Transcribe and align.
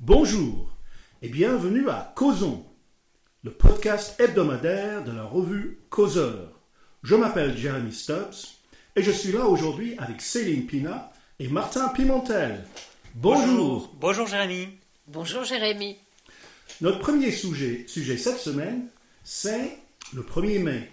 Bonjour 0.00 0.72
et 1.22 1.28
bienvenue 1.28 1.88
à 1.88 2.12
Causons, 2.16 2.64
le 3.44 3.52
podcast 3.52 4.20
hebdomadaire 4.20 5.04
de 5.04 5.12
la 5.12 5.22
revue 5.24 5.78
Causeur. 5.90 6.60
Je 7.02 7.14
m'appelle 7.14 7.56
Jeremy 7.56 7.92
Stubbs 7.92 8.56
et 8.96 9.02
je 9.02 9.10
suis 9.12 9.32
là 9.32 9.46
aujourd'hui 9.46 9.94
avec 9.98 10.20
Céline 10.20 10.66
Pina 10.66 11.12
et 11.38 11.46
Martin 11.46 11.88
Pimentel. 11.88 12.64
Bonjour. 13.14 13.94
Bonjour, 14.00 14.26
Jérémy. 14.26 14.70
Bonjour 15.06 15.44
Jérémy. 15.44 15.98
Notre 16.80 16.98
premier 16.98 17.30
sujet, 17.30 17.84
sujet 17.86 18.16
cette 18.16 18.38
semaine, 18.38 18.88
c'est 19.22 19.78
le 20.14 20.22
1er 20.22 20.58
mai. 20.58 20.90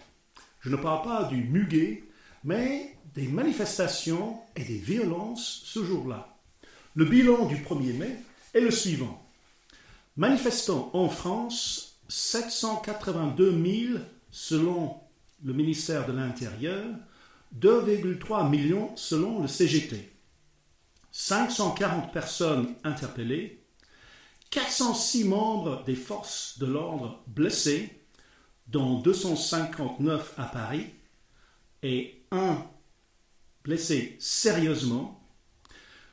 Je 0.64 0.70
ne 0.70 0.78
parle 0.78 1.04
pas 1.04 1.26
du 1.26 1.44
muguet, 1.44 2.04
mais 2.46 2.96
des 3.14 3.28
manifestations 3.28 4.38
et 4.56 4.64
des 4.64 4.78
violences 4.78 5.62
ce 5.66 5.84
jour-là. 5.84 6.38
Le 6.96 7.04
bilan 7.04 7.46
du 7.48 7.58
1er 7.58 7.98
mai 7.98 8.16
est 8.54 8.62
le 8.62 8.72
suivant. 8.72 9.30
Manifestants 10.16 10.90
en 10.94 11.10
France, 11.10 12.00
782 12.08 13.52
000 13.92 14.00
selon 14.32 15.02
le 15.44 15.54
ministère 15.54 16.08
de 16.08 16.14
l'Intérieur, 16.14 16.86
2,3 17.60 18.50
millions 18.50 18.96
selon 18.96 19.42
le 19.42 19.50
CGT. 19.50 20.12
540 21.12 22.14
personnes 22.14 22.74
interpellées, 22.86 23.66
406 24.50 25.26
membres 25.26 25.84
des 25.84 25.96
forces 25.96 26.58
de 26.58 26.68
l'ordre 26.68 27.22
blessés, 27.28 28.03
dont 28.68 29.00
259 29.00 30.34
à 30.38 30.46
Paris, 30.46 30.88
et 31.84 32.24
un 32.32 32.66
blessé 33.64 34.16
sérieusement. 34.20 35.20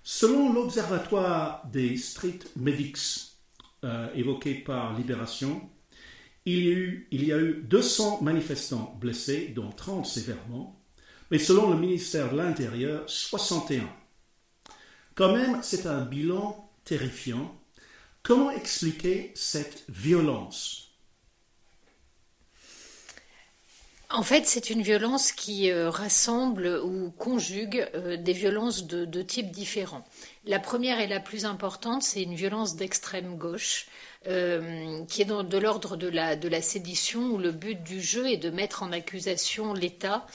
Selon 0.02 0.52
l'Observatoire 0.52 1.66
des 1.70 1.96
Street 1.96 2.38
Medics 2.56 3.36
euh, 3.84 4.08
évoqué 4.14 4.54
par 4.54 4.96
Libération, 4.96 5.68
il 6.46 6.64
y, 6.64 6.72
a 6.72 6.88
il 7.10 7.24
y 7.24 7.32
a 7.32 7.38
eu 7.38 7.62
200 7.62 8.22
manifestants 8.22 8.96
blessés, 8.98 9.48
dont 9.48 9.70
30 9.70 10.06
sévèrement, 10.06 10.80
mais 11.30 11.38
selon 11.38 11.70
le 11.70 11.76
ministère 11.76 12.32
de 12.32 12.38
l'Intérieur, 12.38 13.08
61. 13.08 13.88
Quand 15.14 15.32
même, 15.32 15.58
c'est 15.62 15.86
un 15.86 16.04
bilan 16.04 16.70
terrifiant. 16.84 17.54
Comment 18.22 18.50
expliquer 18.50 19.32
cette 19.34 19.84
violence? 19.88 20.89
En 24.12 24.24
fait, 24.24 24.44
c'est 24.44 24.70
une 24.70 24.82
violence 24.82 25.30
qui 25.30 25.70
euh, 25.70 25.88
rassemble 25.88 26.80
ou 26.82 27.12
conjugue 27.12 27.88
euh, 27.94 28.16
des 28.16 28.32
violences 28.32 28.88
de, 28.88 29.04
de, 29.04 29.22
types 29.22 29.52
différents. 29.52 30.04
La 30.44 30.58
première 30.58 30.98
et 30.98 31.06
la 31.06 31.20
plus 31.20 31.44
importante, 31.44 32.02
c'est 32.02 32.22
une 32.22 32.34
violence 32.34 32.74
d'extrême 32.74 33.36
gauche, 33.36 33.86
euh, 34.26 35.04
qui 35.06 35.22
est 35.22 35.26
de 35.26 35.58
l'ordre 35.58 35.96
de 35.96 36.08
la 36.08 36.60
sédition, 36.60 37.20
où 37.30 37.38
le 37.38 37.52
but 37.52 37.80
du 37.84 38.00
jeu 38.00 38.28
est 38.28 38.36
de 38.36 38.50
mettre 38.50 38.82
en 38.82 38.90
accusation 38.90 39.74
l'État 39.74 40.26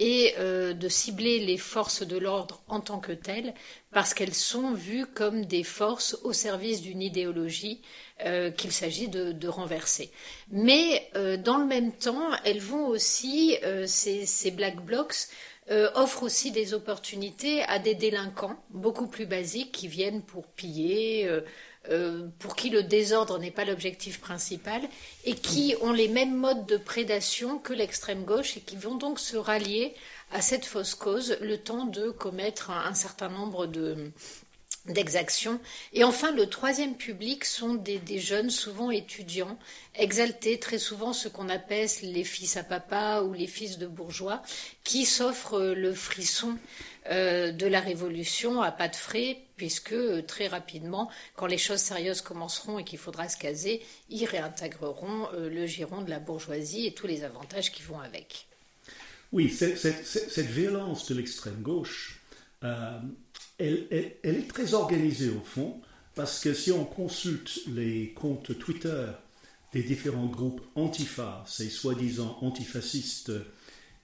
et 0.00 0.34
euh, 0.38 0.72
de 0.72 0.88
cibler 0.88 1.38
les 1.38 1.58
forces 1.58 2.02
de 2.02 2.16
l'ordre 2.16 2.62
en 2.68 2.80
tant 2.80 2.98
que 2.98 3.12
telles, 3.12 3.54
parce 3.92 4.14
qu'elles 4.14 4.34
sont 4.34 4.72
vues 4.72 5.06
comme 5.06 5.44
des 5.44 5.62
forces 5.62 6.18
au 6.24 6.32
service 6.32 6.80
d'une 6.80 7.02
idéologie 7.02 7.82
euh, 8.24 8.50
qu'il 8.50 8.72
s'agit 8.72 9.08
de, 9.08 9.32
de, 9.32 9.48
renverser. 9.48 10.10
Mais 10.50 11.08
euh, 11.16 11.36
dans 11.36 11.58
le 11.58 11.66
même 11.66 11.92
temps, 11.92 12.30
elles 12.44 12.60
vont 12.60 12.86
aussi, 12.86 13.58
euh, 13.62 13.86
ces, 13.86 14.24
ces, 14.24 14.50
black 14.50 14.82
blocs, 14.84 15.28
euh, 15.70 15.90
offrent 15.94 16.22
aussi 16.22 16.50
des 16.50 16.72
opportunités 16.72 17.62
à 17.64 17.78
des 17.78 17.94
délinquants 17.94 18.56
beaucoup 18.70 19.06
plus 19.06 19.26
basiques 19.26 19.70
qui 19.70 19.86
viennent 19.86 20.22
pour 20.22 20.46
piller 20.46 21.30
euh, 21.88 22.28
pour 22.38 22.56
qui 22.56 22.68
le 22.68 22.82
désordre 22.82 23.38
n'est 23.38 23.50
pas 23.50 23.64
l'objectif 23.64 24.20
principal 24.20 24.82
et 25.24 25.34
qui 25.34 25.74
ont 25.80 25.92
les 25.92 26.08
mêmes 26.08 26.36
modes 26.36 26.66
de 26.66 26.76
prédation 26.76 27.58
que 27.58 27.72
l'extrême 27.72 28.24
gauche 28.24 28.58
et 28.58 28.60
qui 28.60 28.76
vont 28.76 28.96
donc 28.96 29.18
se 29.18 29.38
rallier 29.38 29.94
à 30.30 30.42
cette 30.42 30.66
fausse 30.66 30.94
cause 30.94 31.38
le 31.40 31.56
temps 31.56 31.86
de 31.86 32.10
commettre 32.10 32.70
un, 32.70 32.92
certain 32.92 33.30
nombre 33.30 33.66
de, 33.66 34.12
d'exactions. 34.86 35.58
Et 35.94 36.04
enfin, 36.04 36.32
le 36.32 36.48
troisième 36.48 36.96
public 36.96 37.46
sont 37.46 37.74
des, 37.74 37.98
des, 37.98 38.18
jeunes, 38.18 38.50
souvent 38.50 38.90
étudiants, 38.90 39.58
exaltés, 39.94 40.58
très 40.58 40.78
souvent 40.78 41.14
ce 41.14 41.28
qu'on 41.28 41.48
appelle 41.48 41.88
les 42.02 42.24
fils 42.24 42.58
à 42.58 42.62
papa 42.62 43.22
ou 43.22 43.32
les 43.32 43.46
fils 43.46 43.78
de 43.78 43.86
bourgeois, 43.86 44.42
qui 44.84 45.06
s'offrent 45.06 45.58
le 45.58 45.94
frisson 45.94 46.58
euh, 47.08 47.50
de 47.50 47.66
la 47.66 47.80
Révolution 47.80 48.60
à 48.60 48.70
pas 48.70 48.88
de 48.88 48.96
frais, 48.96 49.38
puisque 49.56 49.92
euh, 49.92 50.20
très 50.22 50.48
rapidement, 50.48 51.10
quand 51.34 51.46
les 51.46 51.56
choses 51.56 51.80
sérieuses 51.80 52.20
commenceront 52.20 52.78
et 52.78 52.84
qu'il 52.84 52.98
faudra 52.98 53.28
se 53.28 53.38
caser, 53.38 53.82
ils 54.10 54.26
réintégreront 54.26 55.28
euh, 55.32 55.48
le 55.48 55.66
giron 55.66 56.02
de 56.02 56.10
la 56.10 56.18
bourgeoisie 56.18 56.86
et 56.86 56.92
tous 56.92 57.06
les 57.06 57.24
avantages 57.24 57.72
qui 57.72 57.82
vont 57.82 57.98
avec. 58.00 58.46
Oui, 59.32 59.48
cette, 59.48 60.40
violence 60.40 61.08
de 61.08 61.14
l'extrême 61.14 61.62
gauche, 61.62 62.20
elle, 62.62 63.00
elle, 63.58 64.12
elle, 64.22 64.36
est 64.36 64.48
très 64.48 64.74
organisée 64.74 65.30
au 65.30 65.40
fond, 65.40 65.80
parce 66.14 66.40
que 66.40 66.52
si 66.52 66.70
on 66.70 66.84
consulte 66.84 67.60
les 67.68 68.12
comptes 68.12 68.58
Twitter 68.58 69.06
des 69.72 69.82
différents 69.82 70.26
groupes 70.26 70.60
antifa, 70.74 71.44
ces 71.46 71.70
soi-disant 71.70 72.38
antifascistes 72.42 73.32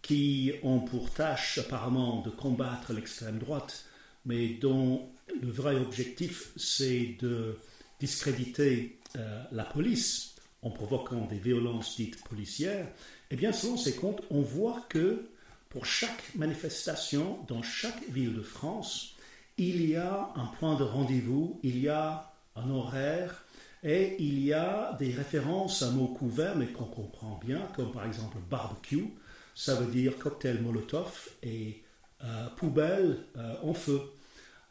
qui 0.07 0.53
ont 0.63 0.79
pour 0.79 1.11
tâche 1.11 1.59
apparemment 1.59 2.23
de 2.23 2.31
combattre 2.31 2.93
l'extrême 2.93 3.41
droite, 3.41 3.87
mais 4.25 4.51
dont 4.51 5.09
le 5.43 5.51
vrai 5.51 5.75
objectif 5.75 6.53
c'est 6.57 7.17
de 7.21 7.59
discréditer 7.99 9.01
euh, 9.17 9.43
la 9.51 9.65
police 9.65 10.37
en 10.63 10.71
provoquant 10.71 11.27
des 11.27 11.39
violences 11.39 11.97
dites 11.97 12.23
policières, 12.23 12.87
eh 13.33 13.37
bien 13.37 13.51
selon 13.51 13.77
ces 13.77 13.97
comptes, 13.97 14.23
on 14.31 14.43
voit 14.43 14.87
que 14.89 15.29
pour 15.71 15.87
chaque 15.87 16.37
manifestation 16.37 17.41
dans 17.49 17.63
chaque 17.63 18.09
ville 18.09 18.35
de 18.35 18.43
France, 18.43 19.17
il 19.59 19.85
y 19.85 19.97
a 19.97 20.31
un 20.37 20.47
point 20.61 20.77
de 20.77 20.85
rendez-vous, 20.85 21.59
il 21.65 21.81
y 21.81 21.89
a 21.89 22.33
un 22.55 22.71
horaire 22.71 23.45
et 23.83 24.15
il 24.21 24.39
y 24.39 24.53
a 24.53 24.97
des 25.01 25.11
références 25.11 25.83
à 25.83 25.91
mots 25.91 26.07
couverts 26.07 26.57
mais 26.57 26.69
qu'on 26.69 26.85
comprend 26.85 27.41
bien, 27.45 27.69
comme 27.75 27.91
par 27.91 28.07
exemple 28.07 28.37
barbecue, 28.49 29.11
ça 29.57 29.75
veut 29.75 29.91
dire 29.91 30.19
cocktail 30.19 30.61
Molotov 30.61 31.31
et 31.43 31.83
euh, 32.23 32.47
poubelle 32.57 33.25
euh, 33.37 33.55
en 33.63 33.73
feu. 33.73 34.01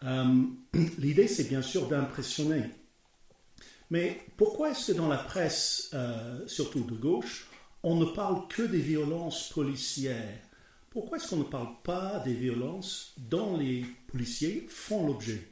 Euh, 0.04 0.44
L'idée, 1.00 1.28
c'est 1.28 1.50
bien 1.50 1.64
sûr 1.64 1.88
d'impressionner. 1.88 2.70
Mais 3.90 4.22
pourquoi 4.38 4.70
est-ce 4.70 4.92
que 4.92 4.98
dans 4.98 5.08
la 5.08 5.18
presse, 5.18 5.90
euh, 5.96 6.48
surtout 6.48 6.84
de 6.84 6.96
gauche, 6.96 7.48
on 7.82 7.96
ne 7.96 8.06
parle 8.06 8.48
que 8.48 8.62
des 8.62 8.80
violences 8.80 9.50
policières? 9.50 10.40
Pourquoi 10.92 11.18
est-ce 11.18 11.30
qu'on 11.30 11.38
ne 11.38 11.44
parle 11.44 11.82
pas 11.84 12.20
des 12.20 12.34
violences 12.34 13.16
dont 13.18 13.58
les 13.58 13.86
policiers 14.08 14.68
font 14.70 15.08
l'objet? 15.08 15.48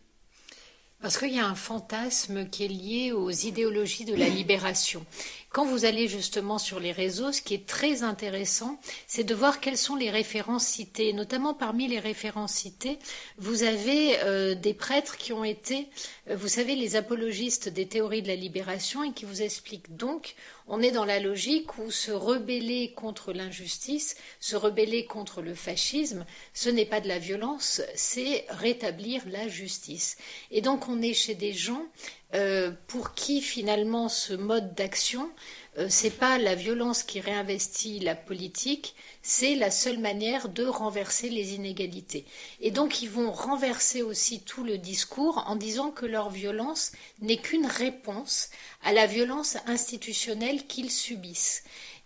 Parce 1.03 1.17
qu'il 1.17 1.33
y 1.33 1.39
a 1.39 1.45
un 1.45 1.55
fantasme 1.55 2.47
qui 2.49 2.63
est 2.63 2.69
lié 2.69 3.11
aux 3.11 3.29
idéologies 3.29 4.05
de 4.05 4.15
la 4.15 4.29
libération. 4.29 5.05
Quand 5.53 5.65
vous 5.65 5.85
allez 5.85 6.07
justement 6.07 6.57
sur 6.57 6.79
les 6.79 6.91
réseaux, 6.91 7.31
ce 7.31 7.43
qui 7.43 7.53
est 7.53 7.67
très 7.67 8.01
intéressant, 8.01 8.79
c'est 9.05 9.23
de 9.23 9.35
voir 9.35 9.59
quelles 9.59 9.77
sont 9.77 9.95
les 9.95 10.09
références 10.09 10.65
citées. 10.65 11.13
Notamment 11.13 11.53
parmi 11.53 11.87
les 11.87 11.99
références 11.99 12.53
citées, 12.53 12.97
vous 13.37 13.61
avez 13.61 14.19
euh, 14.23 14.55
des 14.55 14.73
prêtres 14.73 15.15
qui 15.15 15.31
ont 15.31 15.43
été, 15.43 15.89
euh, 16.27 16.35
vous 16.35 16.47
savez, 16.47 16.75
les 16.75 16.95
apologistes 16.95 17.69
des 17.69 17.87
théories 17.87 18.23
de 18.23 18.29
la 18.29 18.35
libération 18.35 19.03
et 19.03 19.11
qui 19.11 19.25
vous 19.25 19.43
expliquent 19.43 19.95
donc, 19.95 20.33
on 20.67 20.81
est 20.81 20.91
dans 20.91 21.05
la 21.05 21.19
logique 21.19 21.77
où 21.77 21.91
se 21.91 22.11
rebeller 22.11 22.93
contre 22.95 23.31
l'injustice, 23.31 24.15
se 24.39 24.55
rebeller 24.55 25.05
contre 25.05 25.41
le 25.41 25.53
fascisme, 25.53 26.25
ce 26.53 26.69
n'est 26.69 26.85
pas 26.85 27.01
de 27.01 27.07
la 27.07 27.19
violence, 27.19 27.81
c'est 27.93 28.45
rétablir 28.49 29.21
la 29.27 29.47
justice. 29.47 30.17
Et 30.49 30.61
donc 30.61 30.87
on 30.87 31.01
est 31.01 31.13
chez 31.13 31.35
des 31.35 31.53
gens 31.53 31.85
euh, 32.33 32.71
pour 32.87 33.13
qui 33.13 33.41
finalement 33.41 34.09
ce 34.09 34.33
mode 34.33 34.73
d'action, 34.73 35.29
euh, 35.77 35.87
c'est 35.89 36.17
pas 36.17 36.37
la 36.37 36.55
violence 36.55 37.03
qui 37.03 37.19
réinvestit 37.19 37.99
la 37.99 38.15
politique, 38.15 38.95
c'est 39.21 39.55
la 39.55 39.69
seule 39.69 39.99
manière 39.99 40.49
de 40.49 40.65
renverser 40.65 41.29
les 41.29 41.53
inégalités. 41.53 42.25
Et 42.59 42.71
donc 42.71 43.01
ils 43.01 43.09
vont 43.09 43.31
renverser 43.31 44.01
aussi 44.01 44.41
tout 44.41 44.63
le 44.63 44.77
discours 44.77 45.43
en 45.47 45.55
disant 45.55 45.91
que 45.91 46.05
leur 46.07 46.31
violence 46.31 46.91
n'est 47.21 47.37
qu'une 47.37 47.67
réponse 47.67 48.49
à 48.83 48.93
la 48.93 49.05
violence 49.05 49.57
institutionnelle 49.67 50.65
qu'ils 50.65 50.91
subissent. 50.91 51.63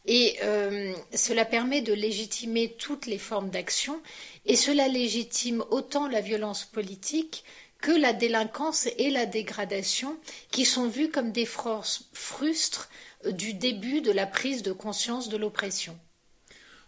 Et 0.07 0.38
euh, 0.44 0.94
cela 1.13 1.44
permet 1.44 1.81
de 1.81 1.94
légitimer 1.94 2.75
toutes 2.77 3.07
les 3.07 3.18
formes 3.18 3.50
d'action, 3.50 4.01
et 4.45 4.56
cela 4.56 4.88
légitime 4.88 5.65
autant 5.69 6.07
la 6.07 6.21
violence 6.21 6.63
politique 6.63 7.44
que 7.79 7.91
la 7.91 8.13
délinquance 8.13 8.88
et 8.97 9.09
la 9.09 9.25
dégradation, 9.25 10.18
qui 10.51 10.65
sont 10.65 10.88
vues 10.88 11.09
comme 11.09 11.31
des 11.31 11.45
forces 11.45 12.09
frustres 12.13 12.89
du 13.31 13.53
début 13.53 14.01
de 14.01 14.12
la 14.12 14.25
prise 14.25 14.63
de 14.63 14.71
conscience 14.71 15.29
de 15.29 15.38
l'oppression. 15.38 15.97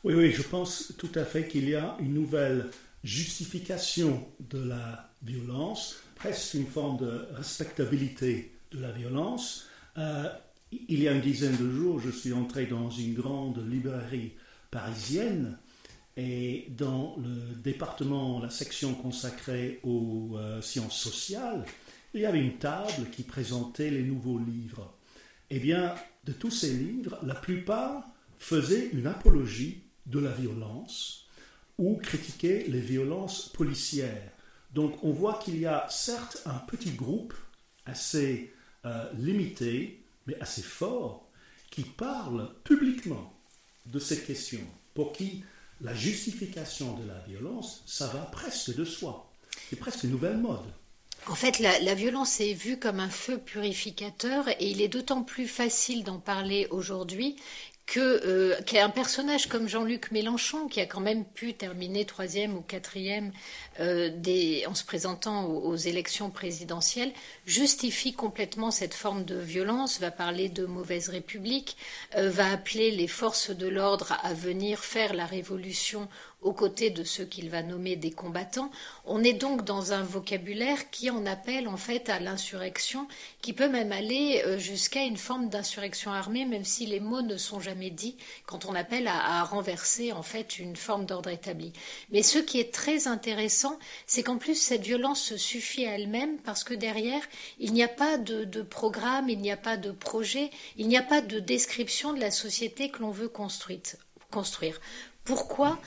Oui, 0.04 0.14
oui, 0.14 0.32
je 0.32 0.42
pense 0.42 0.94
tout 0.98 1.12
à 1.16 1.26
fait 1.26 1.48
qu'il 1.48 1.70
y 1.70 1.76
a 1.76 1.98
une 2.00 2.14
nouvelle 2.14 2.70
justification 3.04 4.28
de 4.40 4.64
la 4.64 5.10
violence, 5.24 5.98
presque 6.16 6.54
une 6.54 6.68
forme 6.68 6.98
de 6.98 7.28
respectabilité 7.34 8.54
de 8.72 8.80
la 8.80 8.92
violence. 8.92 9.68
Euh, 9.98 10.30
il 10.72 11.02
y 11.02 11.08
a 11.08 11.12
une 11.12 11.22
dizaine 11.22 11.58
de 11.58 11.70
jours, 11.72 12.00
je 12.00 12.12
suis 12.12 12.34
entré 12.34 12.66
dans 12.66 12.90
une 12.90 13.14
grande 13.14 13.66
librairie 13.70 14.34
parisienne 14.72 15.58
et 16.20 16.66
dans 16.72 17.16
le 17.18 17.56
département, 17.56 18.42
la 18.42 18.50
section 18.50 18.94
consacrée 18.94 19.80
aux 19.84 20.36
euh, 20.36 20.62
sciences 20.62 21.00
sociales, 21.00 21.64
il 22.14 22.20
y 22.20 22.26
avait 22.26 22.42
une 22.42 22.58
table 22.58 23.10
qui 23.10 23.24
présentait 23.24 23.90
les 23.90 24.04
nouveaux 24.04 24.38
livres. 24.38 24.94
Eh 25.50 25.60
bien, 25.60 25.96
de 26.26 26.34
tous 26.34 26.52
ces 26.52 26.74
livres, 26.74 27.18
la 27.24 27.36
plupart 27.36 28.04
faisaient 28.38 28.90
une 28.92 29.08
apologie 29.08 29.84
de 30.08 30.20
la 30.20 30.32
violence 30.32 31.26
ou 31.78 31.96
critiquaient 31.96 32.66
les 32.68 32.82
violences 32.82 33.48
policières. 33.54 34.34
Donc 34.74 35.02
on 35.06 35.12
voit 35.12 35.40
qu'il 35.40 35.58
y 35.58 35.66
a 35.66 35.88
certes 35.90 36.42
un 36.46 36.60
petit 36.68 36.92
groupe 36.92 37.34
assez 37.86 38.54
euh, 38.86 39.10
limité, 39.14 40.04
mais 40.28 40.38
assez 40.42 40.64
fort, 40.64 41.30
qui 41.72 41.84
parle 41.84 42.50
publiquement 42.66 43.34
de 43.86 44.00
ces 44.00 44.22
questions, 44.22 44.68
pour 44.94 45.14
qui 45.14 45.46
la 45.82 45.94
justification 45.94 46.96
de 46.98 47.08
la 47.08 47.20
violence, 47.28 47.84
ça 47.86 48.08
va 48.08 48.22
presque 48.22 48.76
de 48.76 48.86
soi. 48.86 49.32
C'est 49.70 49.76
presque 49.78 50.04
une 50.04 50.12
nouvelle 50.12 50.38
mode. 50.38 50.66
En 51.28 51.36
fait, 51.36 51.60
la, 51.60 51.94
violence 51.96 52.40
est 52.40 52.54
vue 52.54 52.80
comme 52.80 53.00
un 53.00 53.10
feu 53.10 53.38
purificateur 53.38 54.48
et 54.48 54.70
il 54.70 54.82
est 54.82 54.88
d'autant 54.88 55.24
plus 55.24 55.48
facile 55.48 56.04
d'en 56.04 56.20
parler 56.20 56.68
aujourd'hui 56.72 57.36
que 57.90 58.00
euh, 58.00 58.62
qu'un 58.68 58.92
personnage 58.92 59.48
comme 59.48 59.68
Jean-Luc 59.68 60.12
Mélenchon, 60.12 60.68
qui 60.68 60.80
a 60.80 60.86
quand 60.86 61.00
même 61.00 61.26
pu 61.26 61.56
terminer 61.56 62.06
troisième 62.06 62.56
ou 62.56 62.62
quatrième 62.62 63.32
euh, 63.80 64.12
en 64.68 64.76
se 64.76 64.84
présentant 64.84 65.46
aux, 65.46 65.76
élections 65.76 66.30
présidentielles, 66.30 67.12
justifie 67.48 68.14
complètement 68.14 68.70
cette 68.70 68.94
forme 68.94 69.26
de 69.26 69.36
violence, 69.36 70.00
va 70.00 70.12
parler 70.12 70.50
de 70.50 70.68
mauvaise 70.68 71.10
république, 71.10 71.78
euh, 72.16 72.30
va 72.30 72.52
appeler 72.52 72.92
les 72.92 73.08
forces 73.08 73.50
de 73.50 73.68
l'ordre 73.68 74.20
à 74.22 74.36
venir 74.36 74.80
faire 74.80 75.16
la 75.16 75.26
révolution 75.26 76.08
aux 76.42 76.54
côtés 76.54 76.90
de 76.90 77.04
ceux 77.04 77.26
qu'il 77.26 77.50
va 77.50 77.64
nommer 77.64 77.96
des 77.96 78.12
combattants. 78.12 78.72
On 79.06 79.24
est 79.24 79.34
donc 79.34 79.66
dans 79.66 79.92
un 79.92 80.04
vocabulaire 80.04 80.90
qui 80.90 81.10
en 81.10 81.26
appelle 81.26 81.68
en 81.68 81.76
fait 81.76 82.10
à 82.10 82.20
l'insurrection, 82.20 83.08
qui 83.42 83.54
peut 83.54 83.68
même 83.68 83.92
aller 83.92 84.42
euh, 84.46 84.58
jusqu'à 84.58 85.04
une 85.04 85.18
forme 85.18 85.50
d'insurrection 85.50 86.12
armée, 86.12 86.46
même 86.46 86.64
si 86.64 86.86
les 86.86 87.02
mots 87.02 87.22
ne 87.22 87.36
sont 87.36 87.60
jamais 87.60 87.90
dits 87.90 88.16
quand 88.46 88.66
on 88.66 88.76
appelle 88.76 89.08
à, 89.08 89.44
renverser 89.44 90.12
en 90.12 90.24
fait 90.24 90.60
une 90.60 90.76
forme 90.76 91.06
d'ordre 91.06 91.30
établi. 91.30 91.74
Mais 92.12 92.24
ce 92.24 92.40
qui 92.40 92.60
est 92.60 92.74
très 92.74 93.08
intéressant, 93.08 93.78
c'est 94.06 94.24
qu'en 94.24 94.38
plus 94.38 94.56
cette 94.56 94.82
violence 94.82 95.22
se 95.22 95.38
suffit 95.38 95.86
à 95.86 95.96
elle-même 95.96 96.38
parce 96.38 96.64
que 96.64 96.74
derrière 96.74 97.22
il 97.60 97.74
n'y 97.74 97.84
a 97.84 97.88
pas 97.88 98.18
de, 98.18 98.46
de 98.46 98.62
programme, 98.62 99.30
il 99.30 99.40
n'y 99.40 99.52
a 99.52 99.58
pas 99.58 99.78
de 99.78 99.92
projet, 99.92 100.52
il 100.78 100.88
n'y 100.88 100.98
a 100.98 101.04
pas 101.04 101.22
de 101.22 101.40
description 101.40 102.14
de 102.14 102.20
la 102.20 102.32
société 102.32 102.90
que 102.90 103.00
l'on 103.00 103.12
veut 103.12 103.30
construire. 103.30 104.80
Pourquoi? 105.24 105.80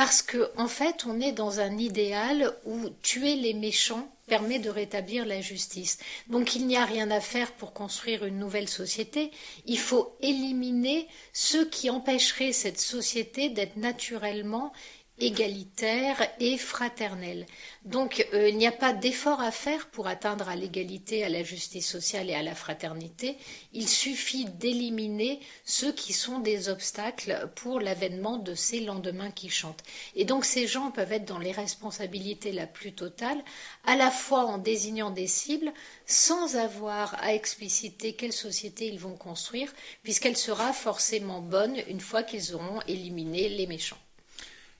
Parce 0.00 0.22
que 0.22 0.50
en 0.56 0.66
fait, 0.66 1.04
on 1.04 1.20
est 1.20 1.32
dans 1.32 1.60
un 1.60 1.76
idéal 1.76 2.54
où 2.64 2.88
tuer 3.02 3.36
les 3.36 3.52
méchants 3.52 4.08
permet 4.26 4.58
de 4.58 4.70
rétablir 4.70 5.26
la 5.26 5.42
justice. 5.42 5.98
Donc 6.28 6.56
il 6.56 6.66
n'y 6.66 6.78
a 6.78 6.86
rien 6.86 7.10
à 7.10 7.20
faire 7.20 7.52
pour 7.52 7.74
construire 7.74 8.24
une 8.24 8.38
nouvelle 8.38 8.70
société. 8.70 9.30
Il 9.66 9.78
faut 9.78 10.16
éliminer 10.22 11.06
ceux 11.34 11.66
qui 11.66 11.90
empêcheraient 11.90 12.54
cette 12.54 12.80
société 12.80 13.50
d'être 13.50 13.76
naturellement 13.76 14.72
égalitaire 15.20 16.26
et 16.40 16.56
fraternel. 16.58 17.46
Donc 17.84 18.26
euh, 18.34 18.48
il 18.48 18.56
n'y 18.56 18.66
a 18.66 18.72
pas 18.72 18.92
d'effort 18.92 19.40
à 19.40 19.50
faire 19.50 19.88
pour 19.88 20.06
atteindre 20.06 20.48
à 20.48 20.56
l'égalité, 20.56 21.24
à 21.24 21.28
la 21.28 21.42
justice 21.42 21.88
sociale 21.88 22.30
et 22.30 22.34
à 22.34 22.42
la 22.42 22.54
fraternité. 22.54 23.36
Il 23.72 23.88
suffit 23.88 24.46
d'éliminer 24.46 25.40
ceux 25.64 25.92
qui 25.92 26.12
sont 26.12 26.38
des 26.38 26.68
obstacles 26.68 27.50
pour 27.54 27.80
l'avènement 27.80 28.38
de 28.38 28.54
ces 28.54 28.80
lendemains 28.80 29.30
qui 29.30 29.50
chantent. 29.50 29.84
Et 30.14 30.24
donc 30.24 30.44
ces 30.44 30.66
gens 30.66 30.90
peuvent 30.90 31.12
être 31.12 31.26
dans 31.26 31.38
les 31.38 31.52
responsabilités 31.52 32.52
la 32.52 32.66
plus 32.66 32.92
totale, 32.92 33.42
à 33.84 33.96
la 33.96 34.10
fois 34.10 34.46
en 34.46 34.58
désignant 34.58 35.10
des 35.10 35.26
cibles, 35.26 35.72
sans 36.06 36.56
avoir 36.56 37.22
à 37.22 37.34
expliciter 37.34 38.14
quelle 38.14 38.32
société 38.32 38.88
ils 38.88 38.98
vont 38.98 39.16
construire, 39.16 39.72
puisqu'elle 40.02 40.36
sera 40.36 40.72
forcément 40.72 41.40
bonne 41.40 41.76
une 41.88 42.00
fois 42.00 42.22
qu'ils 42.22 42.54
auront 42.54 42.80
éliminé 42.88 43.48
les 43.48 43.66
méchants. 43.66 43.98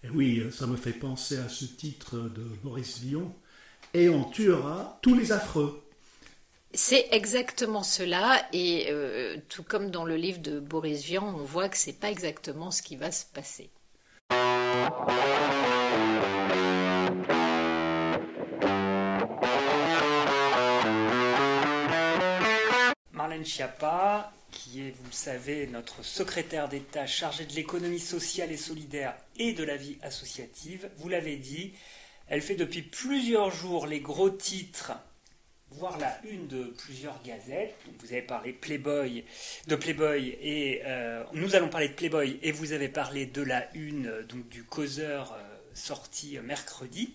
Et 0.03 0.11
oui, 0.11 0.43
ça 0.51 0.67
me 0.67 0.77
fait 0.77 0.93
penser 0.93 1.37
à 1.37 1.49
ce 1.49 1.65
titre 1.65 2.17
de 2.17 2.43
Boris 2.63 3.01
Vian. 3.01 3.35
Et 3.93 4.09
on 4.09 4.25
tuera 4.25 4.99
tous 5.03 5.15
les 5.15 5.33
affreux. 5.33 5.83
C'est 6.73 7.09
exactement 7.11 7.83
cela, 7.83 8.41
et 8.53 8.87
euh, 8.91 9.37
tout 9.49 9.65
comme 9.65 9.91
dans 9.91 10.05
le 10.05 10.15
livre 10.15 10.39
de 10.39 10.61
Boris 10.61 11.03
Vian, 11.03 11.35
on 11.37 11.43
voit 11.43 11.69
que 11.69 11.77
c'est 11.77 11.99
pas 11.99 12.11
exactement 12.11 12.71
ce 12.71 12.81
qui 12.81 12.95
va 12.95 13.11
se 13.11 13.25
passer. 13.27 13.71
Marlène 23.31 23.47
Schiappa, 23.47 24.33
qui 24.51 24.81
est, 24.81 24.91
vous 24.91 25.07
le 25.07 25.13
savez, 25.13 25.69
notre 25.69 26.05
secrétaire 26.05 26.69
d'État 26.69 27.07
chargé 27.07 27.45
de 27.45 27.53
l'économie 27.53 28.01
sociale 28.01 28.51
et 28.51 28.57
solidaire 28.57 29.15
et 29.39 29.53
de 29.53 29.63
la 29.63 29.77
vie 29.77 29.99
associative. 30.03 30.91
Vous 30.97 31.09
l'avez 31.09 31.37
dit, 31.37 31.73
elle 32.27 32.43
fait 32.43 32.57
depuis 32.57 32.83
plusieurs 32.83 33.53
jours 33.53 33.87
les 33.87 34.01
gros 34.01 34.31
titres, 34.31 34.95
voire 35.71 35.97
la 35.99 36.19
une 36.25 36.49
de 36.49 36.75
plusieurs 36.77 37.23
gazettes. 37.23 37.77
vous 38.01 38.13
avez 38.13 38.23
parlé 38.23 38.53
Playboy, 38.53 39.25
de 39.69 39.77
Playboy 39.77 40.37
et 40.43 40.83
euh, 40.87 41.23
nous 41.33 41.55
allons 41.55 41.69
parler 41.69 41.91
de 41.91 41.95
Playboy 41.95 42.41
et 42.43 42.51
vous 42.51 42.73
avez 42.73 42.89
parlé 42.89 43.27
de 43.27 43.43
la 43.43 43.73
une 43.77 44.23
donc 44.29 44.49
du 44.49 44.65
causeur 44.65 45.35
euh, 45.35 45.57
sorti 45.73 46.37
mercredi. 46.43 47.15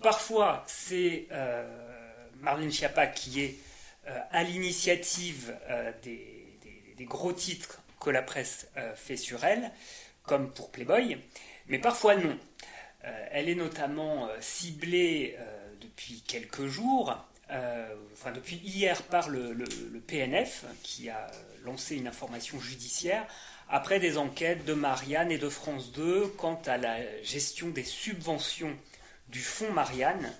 parfois 0.00 0.62
c'est 0.68 1.26
euh, 1.32 1.66
Marlène 2.40 2.70
Schiappa 2.70 3.08
qui 3.08 3.40
est 3.40 3.56
à 4.30 4.42
l'initiative 4.42 5.56
euh, 5.68 5.92
des, 6.02 7.04
gros 7.04 7.32
titres 7.32 7.82
que 8.00 8.10
la 8.10 8.22
presse 8.22 8.68
euh, 8.76 8.94
fait 8.94 9.16
sur 9.16 9.44
elle, 9.44 9.70
comme 10.24 10.52
pour 10.52 10.70
Playboy, 10.70 11.18
mais 11.68 11.78
parfois 11.78 12.16
non. 12.16 12.36
elle 13.30 13.48
est 13.48 13.54
notamment 13.54 14.28
ciblée 14.40 15.36
depuis 15.80 16.22
quelques 16.26 16.66
jours, 16.66 17.16
enfin 17.48 18.32
depuis 18.32 18.56
hier 18.56 19.02
par 19.04 19.28
le, 19.28 19.52
le, 19.52 19.66
PNF, 20.00 20.64
qui 20.82 21.10
a 21.10 21.28
lancé 21.64 21.96
une 21.96 22.08
information 22.08 22.58
judiciaire 22.60 23.24
après 23.68 24.00
des 24.00 24.18
enquêtes 24.18 24.64
de 24.64 24.74
Marianne 24.74 25.30
et 25.30 25.38
de 25.38 25.48
France 25.48 25.92
2 25.92 26.28
quant 26.36 26.60
à 26.66 26.76
la 26.76 26.96
gestion 27.22 27.68
des 27.68 27.84
subventions 27.84 28.76
du 29.28 29.40
fonds 29.40 29.72
Marianne 29.72 30.32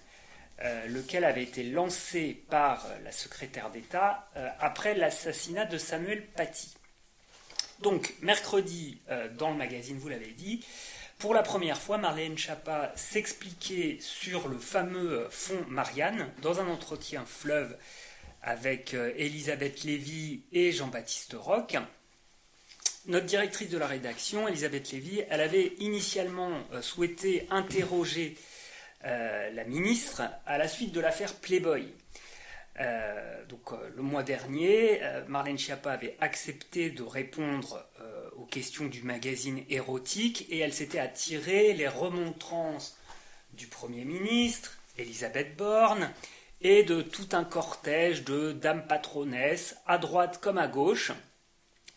euh, 0.62 0.86
lequel 0.86 1.24
avait 1.24 1.42
été 1.42 1.64
lancé 1.64 2.42
par 2.48 2.86
la 3.04 3.12
secrétaire 3.12 3.68
d'État 3.68 4.26
euh, 4.36 4.48
après 4.58 4.94
l'assassinat 4.94 5.66
de 5.66 5.76
Samuel 5.76 6.24
Paty. 6.28 6.74
Donc, 7.82 8.14
mercredi, 8.22 8.96
euh, 9.10 9.28
dans 9.36 9.50
le 9.50 9.56
magazine, 9.56 9.98
vous 9.98 10.08
l'avez 10.08 10.32
dit, 10.32 10.64
pour 11.18 11.34
la 11.34 11.42
première 11.42 11.78
fois, 11.78 11.98
Marlène 11.98 12.38
Schiappa 12.38 12.90
s'expliquait 12.96 13.98
sur 14.00 14.48
le 14.48 14.56
fameux 14.56 15.26
fonds 15.30 15.62
Marianne 15.68 16.26
dans 16.40 16.58
un 16.58 16.68
entretien 16.68 17.26
fleuve 17.26 17.76
avec 18.42 18.94
Elisabeth 18.94 19.84
Lévy 19.84 20.42
et 20.52 20.72
Jean-Baptiste 20.72 21.34
Roch. 21.34 21.76
Notre 23.06 23.26
directrice 23.26 23.70
de 23.70 23.78
la 23.78 23.86
rédaction, 23.86 24.46
Elisabeth 24.46 24.92
Lévy, 24.92 25.22
elle 25.28 25.40
avait 25.40 25.72
initialement 25.80 26.62
souhaité 26.80 27.46
interroger 27.50 28.36
euh, 29.06 29.50
la 29.50 29.64
ministre 29.64 30.22
à 30.46 30.58
la 30.58 30.66
suite 30.66 30.92
de 30.92 31.00
l'affaire 31.00 31.34
Playboy. 31.34 31.92
Euh, 32.80 33.44
donc 33.46 33.72
euh, 33.72 33.90
le 33.94 34.02
mois 34.02 34.24
dernier, 34.24 35.00
Marlène 35.28 35.58
Schiappa 35.58 35.92
avait 35.92 36.16
accepté 36.20 36.90
de 36.90 37.02
répondre 37.02 37.86
aux 38.36 38.44
questions 38.44 38.86
du 38.86 39.02
magazine 39.02 39.62
érotique 39.70 40.46
et 40.50 40.58
elle 40.58 40.72
s'était 40.72 40.98
attirée 40.98 41.72
les 41.72 41.88
remontrances 41.88 42.98
du 43.52 43.66
Premier 43.66 44.04
ministre, 44.04 44.76
Elisabeth 44.98 45.56
Borne, 45.56 46.10
et 46.60 46.82
de 46.82 47.00
tout 47.00 47.28
un 47.32 47.44
cortège 47.44 48.24
de 48.24 48.52
dames 48.52 48.86
patronesses, 48.86 49.76
à 49.86 49.98
droite 49.98 50.40
comme 50.42 50.58
à 50.58 50.68
gauche. 50.68 51.12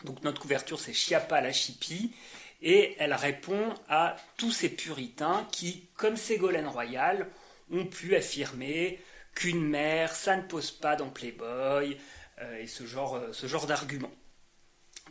Donc 0.05 0.23
notre 0.23 0.41
couverture 0.41 0.79
c'est 0.79 0.93
Chiappa 0.93 1.41
la 1.41 1.51
chipie, 1.51 2.13
et 2.61 2.95
elle 2.99 3.13
répond 3.13 3.73
à 3.87 4.15
tous 4.37 4.51
ces 4.51 4.69
puritains 4.69 5.47
qui, 5.51 5.87
comme 5.95 6.17
Ségolène 6.17 6.67
Royal, 6.67 7.27
ont 7.71 7.85
pu 7.85 8.15
affirmer 8.15 8.99
qu'une 9.35 9.63
mère, 9.63 10.13
ça 10.13 10.35
ne 10.35 10.41
pose 10.41 10.71
pas 10.71 10.95
dans 10.95 11.09
Playboy, 11.09 11.97
euh, 12.41 12.61
et 12.61 12.67
ce 12.67 12.85
genre, 12.85 13.15
euh, 13.15 13.31
ce 13.31 13.67
d'argument. 13.67 14.11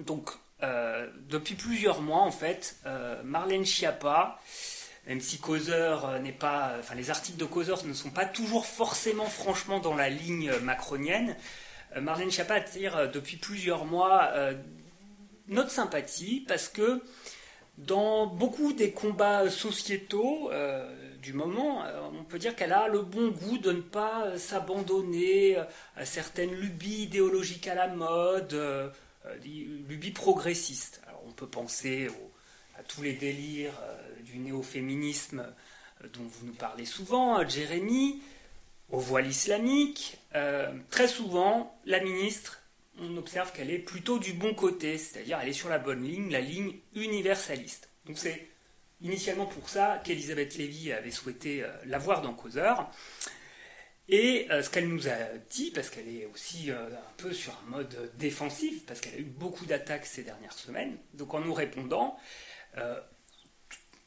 Donc, 0.00 0.30
depuis 1.28 1.54
plusieurs 1.54 2.02
mois, 2.02 2.22
en 2.22 2.32
fait, 2.32 2.78
Marlène 3.22 3.64
Schiappa, 3.64 4.40
même 5.06 5.20
si 5.20 5.40
n'est 6.20 6.32
pas, 6.32 6.74
enfin 6.80 6.96
les 6.96 7.10
articles 7.10 7.38
de 7.38 7.44
Causeur 7.44 7.84
ne 7.84 7.92
sont 7.92 8.10
pas 8.10 8.24
toujours 8.24 8.66
forcément 8.66 9.26
franchement 9.26 9.78
dans 9.78 9.94
la 9.94 10.08
ligne 10.08 10.50
macronienne, 10.62 11.36
Marlène 11.96 12.32
Schiappa 12.32 12.54
attire 12.54 13.08
depuis 13.08 13.36
plusieurs 13.36 13.84
mois 13.84 14.32
notre 15.48 15.70
sympathie 15.70 16.44
parce 16.46 16.68
que 16.68 17.02
dans 17.78 18.26
beaucoup 18.26 18.72
des 18.72 18.90
combats 18.90 19.48
sociétaux 19.50 20.50
euh, 20.52 20.86
du 21.22 21.32
moment, 21.32 21.84
euh, 21.84 22.00
on 22.18 22.24
peut 22.24 22.38
dire 22.38 22.56
qu'elle 22.56 22.72
a 22.72 22.88
le 22.88 23.02
bon 23.02 23.30
goût 23.30 23.58
de 23.58 23.72
ne 23.72 23.80
pas 23.80 24.26
euh, 24.26 24.38
s'abandonner 24.38 25.56
à 25.96 26.04
certaines 26.04 26.52
lubies 26.52 27.04
idéologiques 27.04 27.68
à 27.68 27.74
la 27.74 27.88
mode, 27.88 28.60
lubies 29.44 30.10
progressistes. 30.10 31.00
Alors 31.06 31.22
on 31.26 31.32
peut 31.32 31.46
penser 31.46 32.08
à 32.78 32.82
tous 32.82 33.02
les 33.02 33.14
délires 33.14 33.80
du 34.24 34.38
néo-féminisme 34.38 35.44
dont 36.12 36.24
vous 36.24 36.46
nous 36.46 36.54
parlez 36.54 36.84
souvent, 36.84 37.46
Jérémy, 37.46 38.22
au 38.90 38.98
voile 38.98 39.26
islamique. 39.26 40.18
très 40.90 41.08
souvent, 41.08 41.76
la 41.84 42.00
ministre 42.00 42.62
on 43.00 43.16
observe 43.16 43.52
qu'elle 43.52 43.70
est 43.70 43.78
plutôt 43.78 44.18
du 44.18 44.32
bon 44.32 44.54
côté, 44.54 44.98
c'est-à-dire 44.98 45.38
elle 45.40 45.48
est 45.48 45.52
sur 45.52 45.68
la 45.68 45.78
bonne 45.78 46.02
ligne, 46.04 46.30
la 46.30 46.40
ligne 46.40 46.74
universaliste. 46.94 47.88
Donc 48.06 48.18
c'est 48.18 48.48
initialement 49.00 49.46
pour 49.46 49.68
ça 49.68 50.00
qu'Elisabeth 50.04 50.56
Lévy 50.56 50.92
avait 50.92 51.10
souhaité 51.10 51.62
euh, 51.62 51.68
la 51.86 51.98
voir 51.98 52.22
dans 52.22 52.34
Causeur. 52.34 52.90
Et 54.08 54.46
euh, 54.50 54.62
ce 54.62 54.70
qu'elle 54.70 54.88
nous 54.88 55.08
a 55.08 55.16
dit, 55.50 55.70
parce 55.70 55.90
qu'elle 55.90 56.08
est 56.08 56.26
aussi 56.26 56.70
euh, 56.70 56.86
un 56.86 57.12
peu 57.18 57.32
sur 57.32 57.52
un 57.66 57.70
mode 57.70 58.10
défensif, 58.16 58.86
parce 58.86 59.00
qu'elle 59.00 59.14
a 59.14 59.18
eu 59.18 59.24
beaucoup 59.24 59.66
d'attaques 59.66 60.06
ces 60.06 60.22
dernières 60.22 60.54
semaines, 60.54 60.96
donc 61.14 61.34
en 61.34 61.40
nous 61.40 61.54
répondant, 61.54 62.18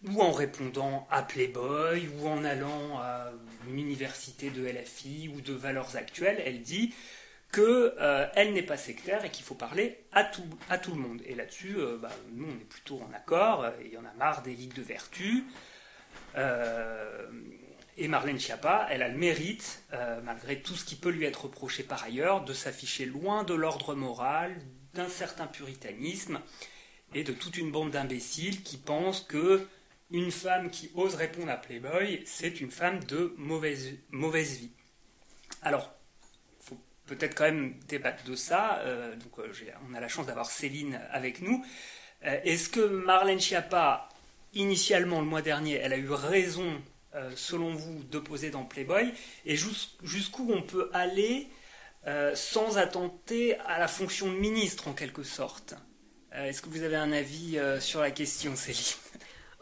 ou 0.08 0.22
en 0.22 0.32
répondant 0.32 1.08
à 1.12 1.24
Playboy, 1.24 2.08
ou 2.18 2.28
en 2.28 2.46
allant 2.46 3.00
à 3.00 3.32
une 3.68 3.78
université 3.78 4.50
de 4.50 4.66
LFI 4.66 5.30
ou 5.36 5.42
de 5.42 5.52
valeurs 5.52 5.98
actuelles, 5.98 6.42
elle 6.46 6.62
dit 6.62 6.94
qu'elle 7.52 7.94
euh, 8.00 8.52
n'est 8.52 8.64
pas 8.64 8.78
sectaire 8.78 9.26
et 9.26 9.30
qu'il 9.30 9.44
faut 9.44 9.56
parler 9.56 10.06
à 10.12 10.24
tout, 10.24 10.44
à 10.70 10.78
tout 10.78 10.92
le 10.92 11.00
monde. 11.00 11.22
Et 11.26 11.36
là-dessus, 11.36 11.76
euh, 11.78 11.98
bah, 11.98 12.10
nous, 12.32 12.48
on 12.48 12.56
est 12.56 12.70
plutôt 12.70 13.02
en 13.02 13.14
accord. 13.14 13.66
Il 13.84 13.92
y 13.92 13.98
en 13.98 14.06
a 14.06 14.14
marre 14.18 14.42
des 14.42 14.54
ligues 14.54 14.74
de 14.74 14.82
vertu. 14.82 15.46
Euh, 16.38 17.28
et 17.98 18.08
Marlène 18.08 18.40
Schiappa, 18.40 18.88
elle 18.90 19.04
a 19.04 19.10
le 19.10 19.18
mérite, 19.18 19.84
malgré 20.24 20.62
tout 20.62 20.76
ce 20.76 20.86
qui 20.86 20.96
peut 20.96 21.10
lui 21.10 21.26
être 21.26 21.44
reproché 21.44 21.84
par 21.84 22.04
ailleurs, 22.04 22.44
de 22.46 22.54
s'afficher 22.54 23.06
loin 23.06 23.44
de 23.44 23.54
l'ordre 23.54 23.96
moral, 23.96 24.56
d'un 24.94 25.10
certain 25.10 25.46
puritanisme 25.46 26.40
et 27.14 27.24
de 27.24 27.34
toute 27.34 27.58
une 27.58 27.70
bande 27.70 27.92
d'imbéciles 27.92 28.64
qui 28.64 28.78
pensent 28.78 29.22
que 29.22 29.68
une 30.10 30.32
femme 30.32 30.70
qui 30.72 30.90
ose 30.96 31.16
répondre 31.16 31.52
à 31.52 31.58
Playboy, 31.58 32.24
c'est 32.26 32.62
une 32.62 32.72
femme 32.72 33.04
de 33.04 33.34
mauvaise, 33.38 33.94
mauvaise 34.10 34.58
vie. 34.58 34.72
Alors, 35.62 35.94
peut-être 37.16 37.36
quand 37.36 37.44
même 37.44 37.76
débattre 37.88 38.24
de 38.24 38.36
ça. 38.36 38.80
Euh, 38.80 39.16
donc, 39.16 39.40
euh, 39.40 39.52
on 39.90 39.94
a 39.94 40.00
la 40.00 40.08
chance 40.08 40.26
d'avoir 40.26 40.50
Céline 40.50 41.00
avec 41.12 41.42
nous. 41.42 41.64
Euh, 42.26 42.40
est-ce 42.44 42.70
que 42.70 42.80
Marlène 42.80 43.40
Schiappa, 43.40 44.08
initialement 44.54 45.20
le 45.20 45.28
mois 45.28 45.42
dernier, 45.42 45.76
elle 45.76 45.94
a 45.94 45.98
eu 45.98 46.10
raison, 46.10 46.82
selon 47.36 47.76
vous, 47.76 48.04
de 48.06 48.20
poser 48.20 48.52
dans 48.52 48.64
Playboy? 48.64 49.14
Et 49.46 49.58
jusqu'où 49.58 50.50
on 50.52 50.62
peut 50.62 50.90
aller 50.94 51.48
sans 52.36 52.78
attenter 52.78 53.58
à 53.60 53.80
la 53.80 53.88
fonction 53.88 54.32
de 54.32 54.38
ministre, 54.38 54.88
en 54.88 54.94
quelque 54.94 55.24
sorte? 55.24 55.76
Est-ce 56.34 56.62
que 56.62 56.70
vous 56.70 56.84
avez 56.84 56.96
un 56.96 57.12
avis 57.12 57.60
sur 57.80 58.00
la 58.00 58.12
question, 58.12 58.56
Céline? 58.56 59.11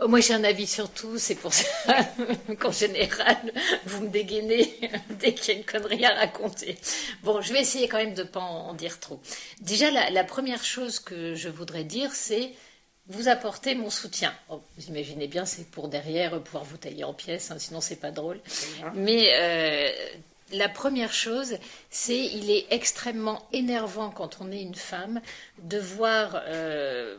Oh, 0.02 0.08
moi, 0.08 0.22
j'ai 0.22 0.34
un 0.34 0.46
avis 0.46 0.66
sur 0.66 0.90
tout. 0.90 1.18
C'est 1.18 1.36
pour 1.36 1.54
ça 1.54 1.68
qu'en 2.60 2.72
général, 2.72 3.38
vous 3.86 4.04
me 4.04 4.10
dégainez 4.10 4.80
dès 5.20 5.34
qu'il 5.34 5.54
y 5.54 5.58
a 5.58 5.60
une 5.60 5.66
connerie 5.66 6.06
à 6.06 6.16
raconter. 6.16 6.78
Bon, 7.24 7.42
je 7.42 7.52
vais 7.52 7.60
essayer 7.60 7.90
quand 7.90 7.98
même 7.98 8.14
de 8.14 8.24
ne 8.24 8.28
pas 8.28 8.40
en 8.40 8.74
dire 8.74 9.00
trop. 9.00 9.20
Déjà, 9.60 9.92
la, 9.92 10.24
première 10.24 10.64
chose 10.64 11.00
que 11.00 11.36
je 11.36 11.50
voudrais 11.50 11.84
dire, 11.84 12.14
c'est 12.14 12.52
vous 13.08 13.28
apporter 13.28 13.76
mon 13.76 13.90
soutien. 13.90 14.34
Oh, 14.50 14.62
vous 14.78 14.88
imaginez 14.88 15.28
bien, 15.28 15.46
c'est 15.46 15.70
pour 15.70 15.90
derrière 15.90 16.42
pouvoir 16.44 16.64
vous 16.64 16.78
tailler 16.78 17.04
en 17.04 17.14
pièces, 17.14 17.52
hein, 17.52 17.58
sinon 17.60 17.82
c'est 17.82 17.96
pas 17.98 18.12
drôle. 18.12 18.40
Mais 18.94 19.32
euh, 19.34 19.92
la 20.54 20.70
première 20.70 21.12
chose, 21.12 21.58
c'est 21.90 22.18
il 22.18 22.52
est 22.52 22.68
extrêmement 22.70 23.48
énervant 23.52 24.12
quand 24.12 24.38
on 24.40 24.52
est 24.52 24.62
une 24.62 24.76
femme 24.76 25.22
de 25.64 25.80
voir 25.80 26.42
euh, 26.48 27.18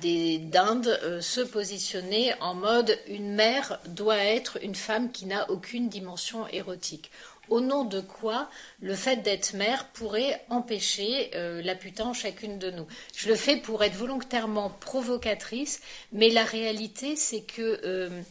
des 0.00 0.38
d'Inde 0.38 0.98
euh, 1.02 1.20
se 1.20 1.40
positionner 1.40 2.34
en 2.40 2.54
mode 2.54 2.98
une 3.08 3.34
mère 3.34 3.78
doit 3.86 4.18
être 4.18 4.58
une 4.62 4.74
femme 4.74 5.10
qui 5.10 5.26
n'a 5.26 5.50
aucune 5.50 5.88
dimension 5.88 6.46
érotique. 6.48 7.10
Au 7.48 7.60
nom 7.60 7.84
de 7.84 8.00
quoi 8.00 8.50
le 8.80 8.94
fait 8.94 9.16
d'être 9.16 9.54
mère 9.54 9.86
pourrait 9.88 10.44
empêcher 10.50 11.30
euh, 11.34 11.62
la 11.62 11.74
putain 11.74 12.12
chacune 12.12 12.58
de 12.58 12.70
nous. 12.70 12.86
Je 13.16 13.28
le 13.28 13.36
fais 13.36 13.56
pour 13.56 13.84
être 13.84 13.94
volontairement 13.94 14.70
provocatrice, 14.80 15.80
mais 16.12 16.30
la 16.30 16.44
réalité 16.44 17.14
c'est 17.14 17.42
que 17.42 17.80
euh, 17.84 18.22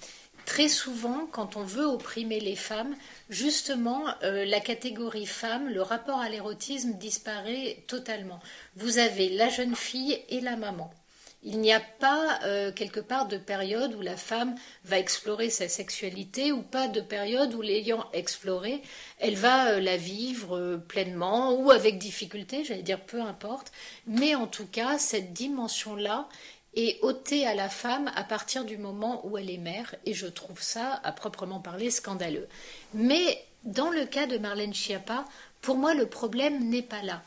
très 0.45 0.67
souvent, 0.67 1.27
quand 1.31 1.55
on 1.55 1.63
veut 1.63 1.85
opprimer 1.85 2.39
les 2.39 2.55
femmes, 2.55 2.95
justement, 3.29 4.05
la 4.21 4.59
catégorie 4.59 5.25
femme, 5.25 5.69
le 5.69 5.81
rapport 5.81 6.19
à 6.19 6.29
l'érotisme 6.29 6.93
disparaît 6.99 7.83
totalement. 7.87 8.39
Vous 8.75 8.99
avez 8.99 9.29
la 9.29 9.49
jeune 9.49 9.75
fille 9.75 10.21
et 10.29 10.41
la 10.41 10.55
maman. 10.55 10.93
Il 11.47 11.61
n'y 11.61 11.71
a 11.71 11.79
pas 11.79 12.39
euh, 12.43 12.71
quelque 12.71 12.99
part 12.99 13.27
de 13.27 13.37
période 13.37 13.93
où 13.93 14.01
la 14.01 14.17
femme 14.17 14.55
va 14.83 14.97
explorer 14.97 15.51
sa 15.51 15.69
sexualité 15.69 16.51
ou 16.51 16.63
pas 16.63 16.87
de 16.87 17.01
période 17.01 17.53
où 17.53 17.61
l'ayant 17.61 18.03
explorée, 18.13 18.81
elle 19.19 19.35
va 19.35 19.73
euh, 19.73 19.79
la 19.79 19.95
vivre 19.95 20.57
euh, 20.57 20.77
pleinement 20.77 21.53
ou 21.53 21.69
avec 21.69 21.99
difficulté, 21.99 22.63
j'allais 22.63 22.81
dire 22.81 22.99
peu 22.99 23.21
importe. 23.21 23.71
Mais 24.07 24.33
en 24.33 24.47
tout 24.47 24.65
cas, 24.65 24.97
cette 24.97 25.33
dimension-là 25.33 26.27
est 26.75 26.97
ôtée 27.03 27.45
à 27.45 27.53
la 27.53 27.69
femme 27.69 28.11
à 28.15 28.23
partir 28.23 28.65
du 28.65 28.79
moment 28.79 29.23
où 29.27 29.37
elle 29.37 29.51
est 29.51 29.59
mère 29.59 29.93
et 30.07 30.15
je 30.15 30.25
trouve 30.25 30.63
ça, 30.63 30.99
à 31.03 31.11
proprement 31.11 31.59
parler, 31.59 31.91
scandaleux. 31.91 32.47
Mais 32.95 33.45
dans 33.65 33.91
le 33.91 34.05
cas 34.05 34.25
de 34.25 34.39
Marlène 34.39 34.73
Schiappa, 34.73 35.25
pour 35.61 35.77
moi, 35.77 35.93
le 35.93 36.07
problème 36.07 36.69
n'est 36.69 36.81
pas 36.81 37.03
là. 37.03 37.21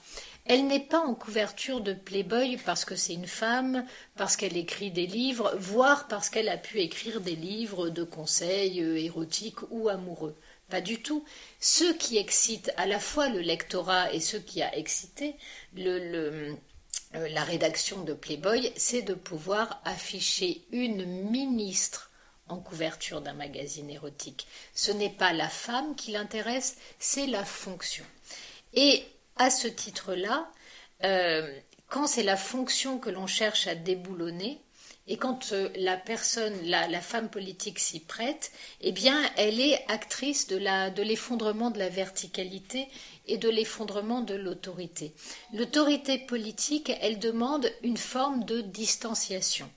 Elle 0.49 0.67
n'est 0.67 0.81
pas 0.81 1.01
en 1.01 1.15
couverture 1.15 1.83
de 1.83 1.93
Playboy 1.93 2.57
parce 2.65 2.87
que 2.87 2.97
c'est 2.97 3.13
une 3.13 3.27
femme, 3.27 3.85
parce 4.17 4.35
qu'elle 4.35 4.57
écrit 4.57 4.91
des 4.91 5.07
livres, 5.07 5.55
voire 5.59 6.09
parce 6.09 6.31
qu'elle 6.31 6.49
a 6.49 6.57
pu 6.57 6.81
écrire 6.81 7.21
des 7.21 7.37
livres 7.37 7.91
de 7.91 8.03
conseils 8.03 8.83
euh, 8.83 8.99
érotiques 8.99 9.61
ou 9.71 9.91
amoureux. 9.91 10.35
Pas 10.71 10.81
du 10.81 11.03
tout. 11.03 11.23
Ce 11.61 11.93
qui 11.93 12.17
excite 12.17 12.73
à 12.79 12.87
la 12.87 12.99
fois 12.99 13.29
le 13.29 13.41
lectorat 13.41 14.11
et 14.15 14.21
ce 14.21 14.39
qui 14.39 14.63
a 14.63 14.75
excité 14.75 15.37
euh, 15.77 16.55
la 17.13 17.45
rédaction 17.45 18.03
de 18.05 18.15
Playboy, 18.15 18.73
c'est 18.75 19.03
de 19.03 19.15
pouvoir 19.15 19.83
afficher 19.85 20.63
une 20.73 21.05
ministre 21.31 22.11
en 22.49 22.57
couverture 22.57 23.21
d'un 23.21 23.35
magazine 23.35 23.91
érotique. 23.91 24.47
Ce 24.75 24.93
n'est 24.93 25.11
pas 25.11 25.35
la 25.35 25.51
femme 25.51 25.95
qui 25.95 26.13
l'intéresse, 26.13 26.79
c'est 26.99 27.27
la 27.27 27.45
fonction. 27.45 28.05
Et 28.73 29.05
à 29.39 29.51
ce 29.51 29.69
titre-là, 29.69 30.51
euh, 31.05 31.53
quand 31.89 32.07
c'est 32.07 32.23
la 32.23 32.37
fonction 32.37 32.99
que 32.99 33.11
l'on 33.11 33.27
cherche 33.27 33.67
à 33.67 33.75
déboulonner, 33.75 34.61
et 35.11 35.17
quand 35.17 35.53
euh, 35.53 35.71
la 35.77 35.97
personne, 35.97 36.55
la, 36.65 37.01
femme 37.01 37.31
politique 37.31 37.79
s'y 37.79 38.01
prête, 38.01 38.53
eh 38.83 38.93
bien, 38.93 39.19
elle 39.37 39.59
est 39.59 39.83
actrice 39.89 40.47
de, 40.49 40.59
de 40.59 41.03
l'effondrement 41.03 41.71
de 41.71 41.79
la 41.79 41.89
verticalité 41.89 42.89
et 43.27 43.39
de 43.39 43.49
l'effondrement 43.49 44.21
de 44.21 44.35
l'autorité. 44.35 45.15
L'autorité 45.55 46.19
politique, 46.19 46.93
elle 47.01 47.19
demande 47.19 47.73
une 47.83 47.97
forme 47.97 48.45
de 48.45 48.61
distanciation. 48.61 49.71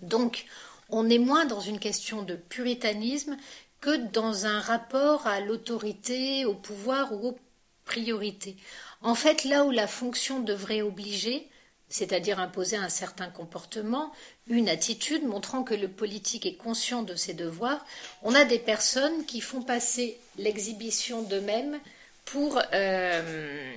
Donc, 0.00 0.46
on 0.88 1.08
est 1.08 1.18
moins 1.18 1.46
dans 1.46 1.60
une 1.60 1.78
question 1.78 2.22
de 2.22 2.34
puritanisme 2.34 3.36
que 3.80 3.96
dans 4.12 4.46
un 4.46 4.60
rapport 4.60 5.26
à 5.26 5.40
l'autorité, 5.40 6.44
au 6.44 6.54
pouvoir 6.54 7.12
ou 7.12 7.28
au 7.28 7.38
priorité. 7.84 8.56
En 9.00 9.14
fait, 9.14 9.44
là 9.44 9.64
où 9.64 9.70
la 9.70 9.86
fonction 9.86 10.40
devrait 10.40 10.82
obliger, 10.82 11.48
c'est-à-dire 11.88 12.38
imposer 12.38 12.76
un 12.76 12.88
certain 12.88 13.28
comportement, 13.28 14.12
une 14.48 14.68
attitude 14.68 15.24
montrant 15.24 15.62
que 15.62 15.74
le 15.74 15.88
politique 15.88 16.46
est 16.46 16.54
conscient 16.54 17.02
de 17.02 17.14
ses 17.14 17.34
devoirs, 17.34 17.84
on 18.22 18.34
a 18.34 18.44
des 18.44 18.58
personnes 18.58 19.26
qui 19.26 19.40
font 19.40 19.62
passer 19.62 20.18
l'exhibition 20.38 21.22
d'eux-mêmes 21.22 21.78
pour 22.24 22.60
euh, 22.72 23.72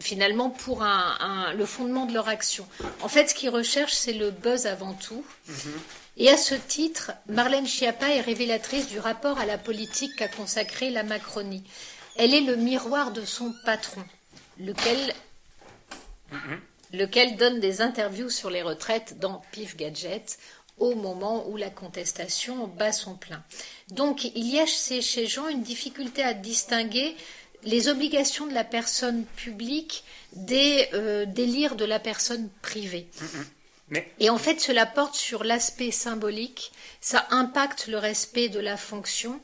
finalement 0.00 0.50
pour 0.50 0.84
le 1.54 1.66
fondement 1.66 2.06
de 2.06 2.14
leur 2.14 2.28
action. 2.28 2.66
En 3.02 3.08
fait, 3.08 3.28
ce 3.28 3.34
qu'ils 3.34 3.50
recherchent, 3.50 3.94
c'est 3.94 4.14
le 4.14 4.30
buzz 4.30 4.66
avant 4.66 4.94
tout. 4.94 5.24
Mm-hmm. 5.48 5.68
Et 6.16 6.28
à 6.28 6.36
ce 6.36 6.54
titre, 6.54 7.12
Marlène 7.28 7.66
Schiappa 7.66 8.08
est 8.08 8.20
révélatrice 8.20 8.88
du 8.88 8.98
rapport 8.98 9.38
à 9.38 9.46
la 9.46 9.58
politique 9.58 10.16
qu'a 10.16 10.28
consacré 10.28 10.90
la 10.90 11.02
Macronie. 11.02 11.62
Elle 12.20 12.34
est 12.34 12.42
le 12.42 12.56
miroir 12.56 13.12
de 13.12 13.24
son 13.24 13.54
patron, 13.64 14.04
lequel. 14.58 15.14
lequel 16.92 17.36
donne 17.36 17.60
des 17.60 17.80
interviews 17.80 18.28
sur 18.28 18.50
les 18.50 18.60
retraites 18.60 19.18
dans 19.18 19.40
Pif 19.52 19.74
Gadget 19.74 20.38
au 20.76 20.94
moment 20.94 21.48
où 21.48 21.56
la 21.56 21.70
contestation 21.70 22.66
bat 22.66 22.92
son 22.92 23.14
plein. 23.14 23.42
Donc 23.88 24.24
il 24.24 24.46
y 24.46 24.60
a 24.60 24.66
chez 24.66 25.26
Jean 25.26 25.48
une 25.48 25.62
difficulté 25.62 26.22
à 26.22 26.34
distinguer 26.34 27.16
les 27.62 27.88
obligations 27.88 28.46
de 28.46 28.52
la 28.52 28.64
personne 28.64 29.24
publique 29.36 30.04
des 30.34 30.90
euh, 30.92 31.24
délires 31.24 31.74
de 31.74 31.86
la 31.86 32.00
personne 32.00 32.50
privée. 32.60 33.08
Et 34.18 34.28
en 34.28 34.38
fait, 34.38 34.60
cela 34.60 34.84
porte 34.84 35.14
sur 35.14 35.42
l'aspect 35.42 35.90
symbolique, 35.90 36.70
ça 37.00 37.26
impacte 37.30 37.86
le 37.86 37.96
respect 37.96 38.50
de 38.50 38.60
la 38.60 38.76
fonction 38.76 39.40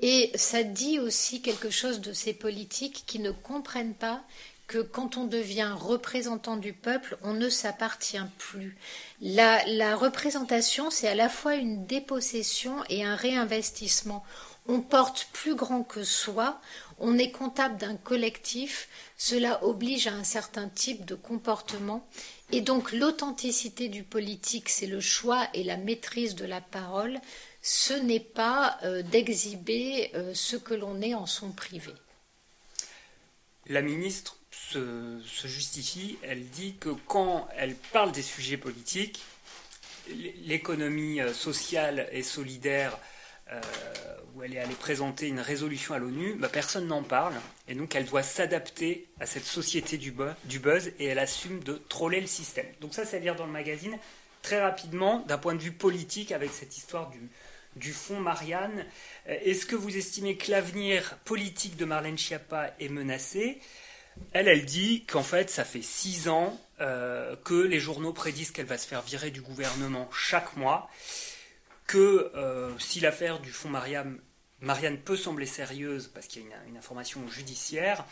et 0.00 0.30
ça 0.34 0.62
dit 0.62 0.98
aussi 0.98 1.42
quelque 1.42 1.70
chose 1.70 2.00
de 2.00 2.12
ces 2.12 2.32
politiques 2.32 3.04
qui 3.06 3.18
ne 3.18 3.30
comprennent 3.30 3.94
pas 3.94 4.22
que 4.68 4.78
quand 4.78 5.16
on 5.16 5.24
devient 5.24 5.72
représentant 5.74 6.58
du 6.58 6.74
peuple, 6.74 7.16
on 7.22 7.32
ne 7.32 7.48
s'appartient 7.48 8.18
plus. 8.36 8.76
La, 9.22 9.64
la 9.66 9.96
représentation, 9.96 10.90
c'est 10.90 11.08
à 11.08 11.14
la 11.14 11.30
fois 11.30 11.54
une 11.54 11.86
dépossession 11.86 12.84
et 12.90 13.02
un 13.02 13.16
réinvestissement. 13.16 14.24
On 14.66 14.82
porte 14.82 15.28
plus 15.32 15.54
grand 15.54 15.82
que 15.82 16.04
soi, 16.04 16.60
on 16.98 17.16
est 17.16 17.30
comptable 17.30 17.78
d'un 17.78 17.96
collectif, 17.96 18.88
cela 19.16 19.64
oblige 19.64 20.06
à 20.06 20.12
un 20.12 20.24
certain 20.24 20.68
type 20.68 21.06
de 21.06 21.14
comportement. 21.14 22.06
Et 22.52 22.60
donc 22.60 22.92
l'authenticité 22.92 23.88
du 23.88 24.02
politique, 24.02 24.68
c'est 24.68 24.86
le 24.86 25.00
choix 25.00 25.48
et 25.54 25.64
la 25.64 25.78
maîtrise 25.78 26.34
de 26.34 26.44
la 26.44 26.60
parole, 26.60 27.20
ce 27.62 27.94
n'est 27.94 28.20
pas 28.20 28.78
euh, 28.82 29.02
d'exhiber 29.02 30.10
euh, 30.14 30.32
ce 30.34 30.56
que 30.56 30.74
l'on 30.74 31.00
est 31.02 31.14
en 31.14 31.26
son 31.26 31.50
privé. 31.50 31.92
La 33.66 33.82
ministre 33.82 34.38
se, 34.50 35.20
justifie, 35.44 36.18
elle 36.22 36.48
dit 36.48 36.76
que 36.78 36.90
quand 37.06 37.48
elle 37.56 37.74
parle 37.74 38.12
des 38.12 38.22
sujets 38.22 38.56
politiques, 38.56 39.22
l'économie 40.46 41.20
euh, 41.20 41.34
sociale 41.34 42.08
et 42.12 42.22
solidaire, 42.22 42.98
où 44.34 44.42
elle 44.42 44.52
est 44.52 44.58
allée 44.58 44.74
présenter 44.74 45.26
une 45.26 45.40
résolution 45.40 45.94
à 45.94 45.98
l'ONU, 45.98 46.34
bah, 46.34 46.50
personne 46.50 46.86
n'en 46.86 47.02
parle, 47.02 47.32
et 47.66 47.74
donc 47.74 47.94
elle 47.94 48.04
doit 48.04 48.22
s'adapter 48.22 49.06
à 49.20 49.24
cette 49.24 49.46
société 49.46 49.96
du, 49.96 50.14
du 50.44 50.58
buzz, 50.58 50.92
et 50.98 51.06
elle 51.06 51.18
assume 51.18 51.60
de 51.60 51.80
troller 51.88 52.20
le 52.20 52.26
système. 52.26 52.66
Donc 52.82 52.92
ça, 52.92 53.06
c'est 53.06 53.16
à 53.16 53.20
dire 53.20 53.36
dans 53.36 53.46
le 53.46 53.52
magazine, 53.52 53.98
très 54.42 54.60
rapidement, 54.60 55.20
d'un 55.26 55.38
point 55.38 55.54
de 55.54 55.62
vue 55.62 55.72
politique, 55.72 56.32
avec 56.32 56.50
cette 56.52 56.76
histoire 56.76 57.10
du, 57.76 57.92
fonds 57.92 58.20
Marianne. 58.20 58.84
Euh, 59.28 59.36
est-ce 59.44 59.66
que 59.66 59.76
vous 59.76 59.96
estimez 59.96 60.36
que 60.36 60.50
l'avenir 60.50 61.18
politique 61.24 61.76
de 61.76 61.84
Marlène 61.84 62.18
Schiappa 62.18 62.74
est 62.80 62.88
menacé? 62.88 63.60
Elle, 64.32 64.48
elle 64.48 64.64
dit 64.64 65.04
qu'en 65.04 65.22
fait, 65.22 65.48
ça 65.50 65.64
fait 65.64 65.82
six 65.82 66.28
ans 66.28 66.58
euh, 66.80 67.34
que 67.44 67.54
les 67.54 67.80
journaux 67.80 68.12
prédisent 68.12 68.52
qu'elle 68.52 68.66
va 68.66 68.78
se 68.78 68.86
faire 68.86 69.02
virer 69.02 69.30
du 69.30 69.40
gouvernement 69.40 70.08
chaque 70.12 70.56
mois, 70.56 70.88
que 71.86 72.30
euh, 72.36 72.70
si 72.78 73.00
l'affaire 73.00 73.40
du 73.40 73.50
fonds 73.50 73.68
Marianne, 73.68 74.18
peut 75.04 75.16
sembler 75.16 75.46
sérieuse 75.46 76.08
parce 76.12 76.26
qu'il 76.26 76.42
y 76.42 76.52
a 76.52 76.56
une, 76.68 76.76
information 76.76 77.26
judiciaire, 77.28 78.04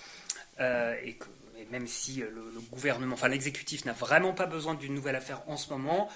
et 0.58 1.14
que 1.14 1.26
même 1.70 1.86
si 1.86 2.16
le, 2.16 2.30
le 2.30 2.60
gouvernement, 2.70 3.14
enfin 3.14 3.28
l'exécutif 3.28 3.84
n'a 3.84 3.92
vraiment 3.92 4.32
pas 4.32 4.46
besoin 4.46 4.74
d'une 4.74 4.94
nouvelle 4.94 5.16
affaire 5.16 5.42
en 5.48 5.56
ce 5.56 5.70
moment, 5.70 6.08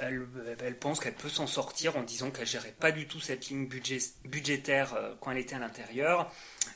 elle, 0.00 0.76
pense 0.78 1.00
qu'elle 1.00 1.14
peut 1.14 1.28
s'en 1.28 1.46
sortir 1.46 1.96
en 1.96 2.02
disant 2.02 2.30
qu'elle 2.30 2.46
gérait 2.46 2.74
pas 2.78 2.92
du 2.92 3.06
tout 3.06 3.20
cette 3.20 3.48
ligne 3.48 3.68
budgétaire 4.24 4.94
euh, 4.94 5.14
quand 5.20 5.30
elle 5.30 5.38
était 5.38 5.56
à 5.56 5.58
l'intérieur 5.58 6.32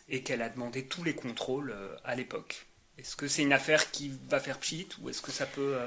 et 0.08 0.22
qu'elle 0.22 0.42
a 0.42 0.48
demandé 0.48 0.84
tous 0.84 1.04
les 1.04 1.14
contrôles 1.14 1.70
euh, 1.70 1.96
à 2.04 2.14
l'époque. 2.14 2.66
Est-ce 2.98 3.16
que 3.16 3.28
c'est 3.28 3.42
une 3.42 3.52
affaire 3.52 3.90
qui 3.90 4.12
va 4.28 4.40
faire 4.40 4.58
pchit 4.58 4.88
ou 5.00 5.10
est-ce 5.10 5.22
que 5.22 5.32
ça 5.32 5.46
peut 5.46 5.78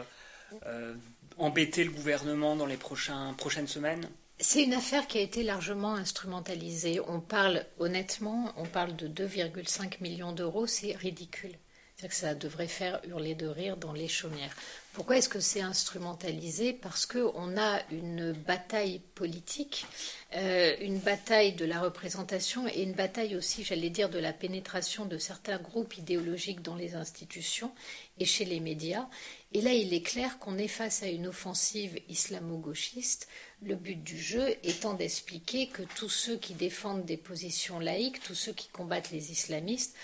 euh, 0.65 0.93
embêter 1.37 1.83
le 1.83 1.91
gouvernement 1.91 2.55
dans 2.55 2.65
les 2.65 2.77
prochaines 2.77 3.67
semaines? 3.67 4.09
C'est 4.39 4.63
une 4.63 4.73
affaire 4.73 5.07
qui 5.07 5.17
a 5.17 5.21
été 5.21 5.43
largement 5.43 5.95
instrumentalisée. 5.95 6.99
On 7.07 7.19
parle 7.19 7.65
honnêtement, 7.79 8.53
on 8.57 8.65
parle 8.65 8.95
de 8.95 9.07
2,5 9.07 10.01
millions 10.01 10.31
d'euros, 10.31 10.67
c'est 10.67 10.95
ridicule. 10.95 11.57
C'est-à-dire 11.97 12.15
que 12.15 12.21
ça 12.21 12.35
devrait 12.35 12.67
faire 12.67 13.01
hurler 13.07 13.33
de 13.33 13.47
rire 13.47 13.75
dans 13.75 13.91
les 13.91 14.07
chaumières. 14.07 14.55
Pourquoi 14.93 15.17
est-ce 15.17 15.29
que 15.29 15.39
c'est 15.39 15.61
instrumentalisé? 15.61 16.71
Parce 16.71 17.07
qu'on 17.07 17.57
a 17.57 17.81
une 17.89 18.33
bataille 18.33 19.01
politique, 19.15 19.87
euh, 20.35 20.75
une 20.79 20.99
bataille 20.99 21.53
de 21.53 21.65
la 21.65 21.79
représentation 21.79 22.67
et 22.67 22.83
une 22.83 22.93
bataille 22.93 23.35
aussi, 23.35 23.63
j'allais 23.63 23.89
dire, 23.89 24.11
de 24.11 24.19
la 24.19 24.31
pénétration 24.31 25.07
de 25.07 25.17
certains 25.17 25.57
groupes 25.57 25.97
idéologiques 25.97 26.61
dans 26.61 26.75
les 26.75 26.93
institutions 26.93 27.71
et 28.19 28.25
chez 28.25 28.45
les 28.45 28.59
médias. 28.59 29.07
Et 29.53 29.61
là, 29.61 29.73
il 29.73 29.91
est 29.91 30.03
clair 30.03 30.37
qu'on 30.37 30.59
est 30.59 30.67
face 30.67 31.01
à 31.01 31.07
une 31.07 31.25
offensive 31.25 31.99
islamo-gauchiste, 32.09 33.27
le 33.63 33.75
but 33.75 34.03
du 34.03 34.21
jeu 34.21 34.55
étant 34.61 34.93
d'expliquer 34.93 35.67
que 35.69 35.81
tous 35.95 36.09
ceux 36.09 36.37
qui 36.37 36.53
défendent 36.53 37.05
des 37.05 37.17
positions 37.17 37.79
laïques, 37.79 38.21
tous 38.21 38.35
ceux 38.35 38.53
qui 38.53 38.67
combattent 38.67 39.09
les 39.11 39.31
islamistes, 39.31 39.95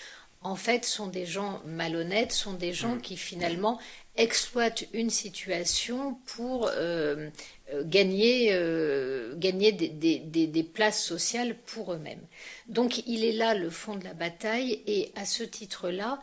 en 0.44 0.56
fait, 0.56 0.84
sont 0.84 1.08
des 1.08 1.26
gens 1.26 1.60
malhonnêtes, 1.66 2.32
sont 2.32 2.52
des 2.52 2.72
gens 2.72 2.96
mmh. 2.96 3.00
qui 3.00 3.16
finalement 3.16 3.80
exploitent 4.16 4.84
une 4.92 5.10
situation 5.10 6.16
pour 6.26 6.68
euh, 6.68 7.30
euh, 7.72 7.82
gagner, 7.84 8.50
euh, 8.52 9.34
gagner 9.36 9.72
des, 9.72 10.62
places 10.62 11.02
sociales 11.02 11.56
pour 11.66 11.92
eux-mêmes. 11.92 12.24
Donc 12.68 13.02
il 13.06 13.24
est 13.24 13.32
là 13.32 13.54
le 13.54 13.70
fond 13.70 13.96
de 13.96 14.04
la 14.04 14.14
bataille 14.14 14.82
et 14.86 15.10
à 15.16 15.24
ce 15.24 15.42
titre-là, 15.42 16.20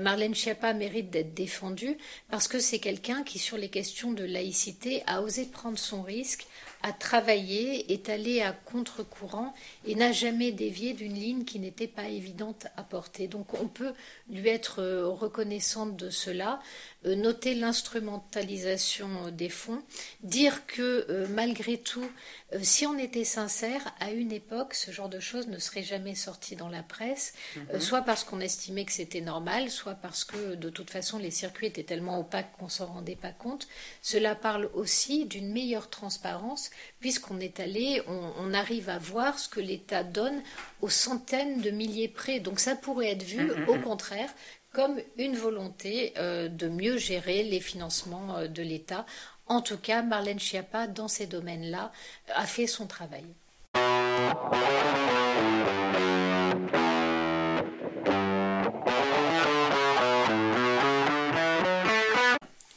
Marlène 0.00 0.34
Schiappa 0.34 0.72
mérite 0.72 1.10
d'être 1.10 1.34
défendue 1.34 1.96
parce 2.30 2.48
que 2.48 2.58
c'est 2.58 2.78
quelqu'un 2.78 3.22
qui, 3.22 3.38
sur 3.38 3.56
les 3.56 3.68
questions 3.68 4.12
de 4.12 4.24
laïcité, 4.24 5.02
a 5.06 5.22
osé 5.22 5.46
prendre 5.46 5.78
son 5.78 6.02
risque, 6.02 6.46
a 6.82 6.92
travaillé, 6.92 7.92
est 7.92 8.08
allé 8.08 8.40
à 8.40 8.52
contre-courant 8.52 9.54
et 9.84 9.94
n'a 9.94 10.12
jamais 10.12 10.52
dévié 10.52 10.92
d'une 10.92 11.14
ligne 11.14 11.44
qui 11.44 11.58
n'était 11.58 11.88
pas 11.88 12.08
évidente 12.08 12.66
à 12.76 12.82
porter. 12.82 13.28
Donc 13.28 13.54
on 13.60 13.68
peut 13.68 13.92
lui 14.30 14.48
être 14.48 14.82
reconnaissante 14.82 15.96
de 15.96 16.10
cela. 16.10 16.60
Euh, 17.06 17.14
noter 17.14 17.54
l'instrumentalisation 17.54 19.30
des 19.30 19.48
fonds, 19.48 19.80
dire 20.24 20.66
que 20.66 21.06
euh, 21.08 21.28
malgré 21.30 21.78
tout, 21.78 22.10
euh, 22.52 22.58
si 22.60 22.86
on 22.86 22.98
était 22.98 23.22
sincère, 23.22 23.94
à 24.00 24.10
une 24.10 24.32
époque, 24.32 24.74
ce 24.74 24.90
genre 24.90 25.08
de 25.08 25.20
choses 25.20 25.46
ne 25.46 25.58
serait 25.58 25.84
jamais 25.84 26.16
sorti 26.16 26.56
dans 26.56 26.68
la 26.68 26.82
presse, 26.82 27.34
mhm. 27.54 27.78
soit 27.78 28.02
parce 28.02 28.24
qu'on 28.24 28.40
estimait 28.40 28.84
que 28.84 28.90
c'était 28.90 29.20
normal, 29.20 29.70
soit 29.70 29.94
parce 29.94 30.24
que 30.24 30.56
de 30.56 30.70
toute 30.70 30.90
façon 30.90 31.18
les 31.18 31.30
circuits 31.30 31.68
étaient 31.68 31.84
tellement 31.84 32.18
opaques 32.18 32.50
qu'on 32.58 32.68
s'en 32.68 32.86
rendait 32.86 33.14
pas 33.14 33.30
compte. 33.30 33.68
Cela 34.02 34.34
parle 34.34 34.68
aussi 34.74 35.24
d'une 35.24 35.52
meilleure 35.52 35.90
transparence, 35.90 36.67
puisqu'on 37.00 37.40
est 37.40 37.60
allé, 37.60 38.02
on, 38.06 38.32
on, 38.38 38.54
arrive 38.54 38.88
à 38.88 38.98
voir 38.98 39.38
ce 39.38 39.48
que 39.48 39.60
l'État 39.60 40.02
donne 40.02 40.42
aux 40.80 40.88
centaines 40.88 41.60
de 41.60 41.70
milliers 41.70 42.08
près. 42.08 42.40
Donc 42.40 42.60
ça 42.60 42.74
pourrait 42.76 43.10
être 43.12 43.22
vu, 43.22 43.42
mhm, 43.42 43.68
au 43.68 43.74
mhm. 43.74 43.82
contraire, 43.82 44.30
comme 44.72 45.00
une 45.16 45.36
volonté 45.36 46.12
euh, 46.18 46.48
de 46.48 46.68
mieux 46.68 46.98
gérer 46.98 47.42
les 47.42 47.60
financements 47.60 48.36
euh, 48.36 48.48
de 48.48 48.62
l'État. 48.62 49.06
En 49.46 49.62
tout 49.62 49.78
cas, 49.78 50.02
Marlène 50.02 50.38
Schiappa, 50.38 50.86
dans 50.86 51.08
ces 51.08 51.26
domaines-là, 51.26 51.90
a 52.34 52.46
fait 52.46 52.66
son 52.66 52.86
travail. 52.86 53.24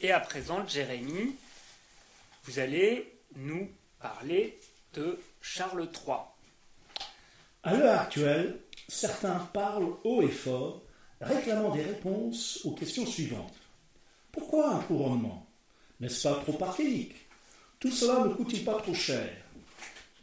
Et 0.00 0.10
à 0.10 0.18
présent, 0.18 0.66
Jérémy, 0.66 1.36
vous 2.44 2.58
allez 2.58 3.12
nous 3.36 3.70
parler 4.02 4.58
de 4.94 5.18
Charles 5.40 5.88
III. 6.06 6.16
À 7.62 7.74
l'heure 7.74 8.00
actuelle, 8.00 8.58
certains 8.88 9.38
parlent 9.54 9.94
haut 10.02 10.22
et 10.22 10.28
fort 10.28 10.82
réclamant 11.20 11.74
des 11.74 11.82
réponses 11.82 12.60
aux 12.64 12.72
questions 12.72 13.06
suivantes. 13.06 13.54
Pourquoi 14.32 14.74
un 14.74 14.80
couronnement? 14.80 15.46
N'est-ce 16.00 16.28
pas 16.28 16.34
trop 16.40 16.64
archaïque 16.64 17.14
Tout 17.78 17.92
cela 17.92 18.24
ne 18.24 18.34
coûte-t-il 18.34 18.64
pas 18.64 18.80
trop 18.80 18.94
cher? 18.94 19.30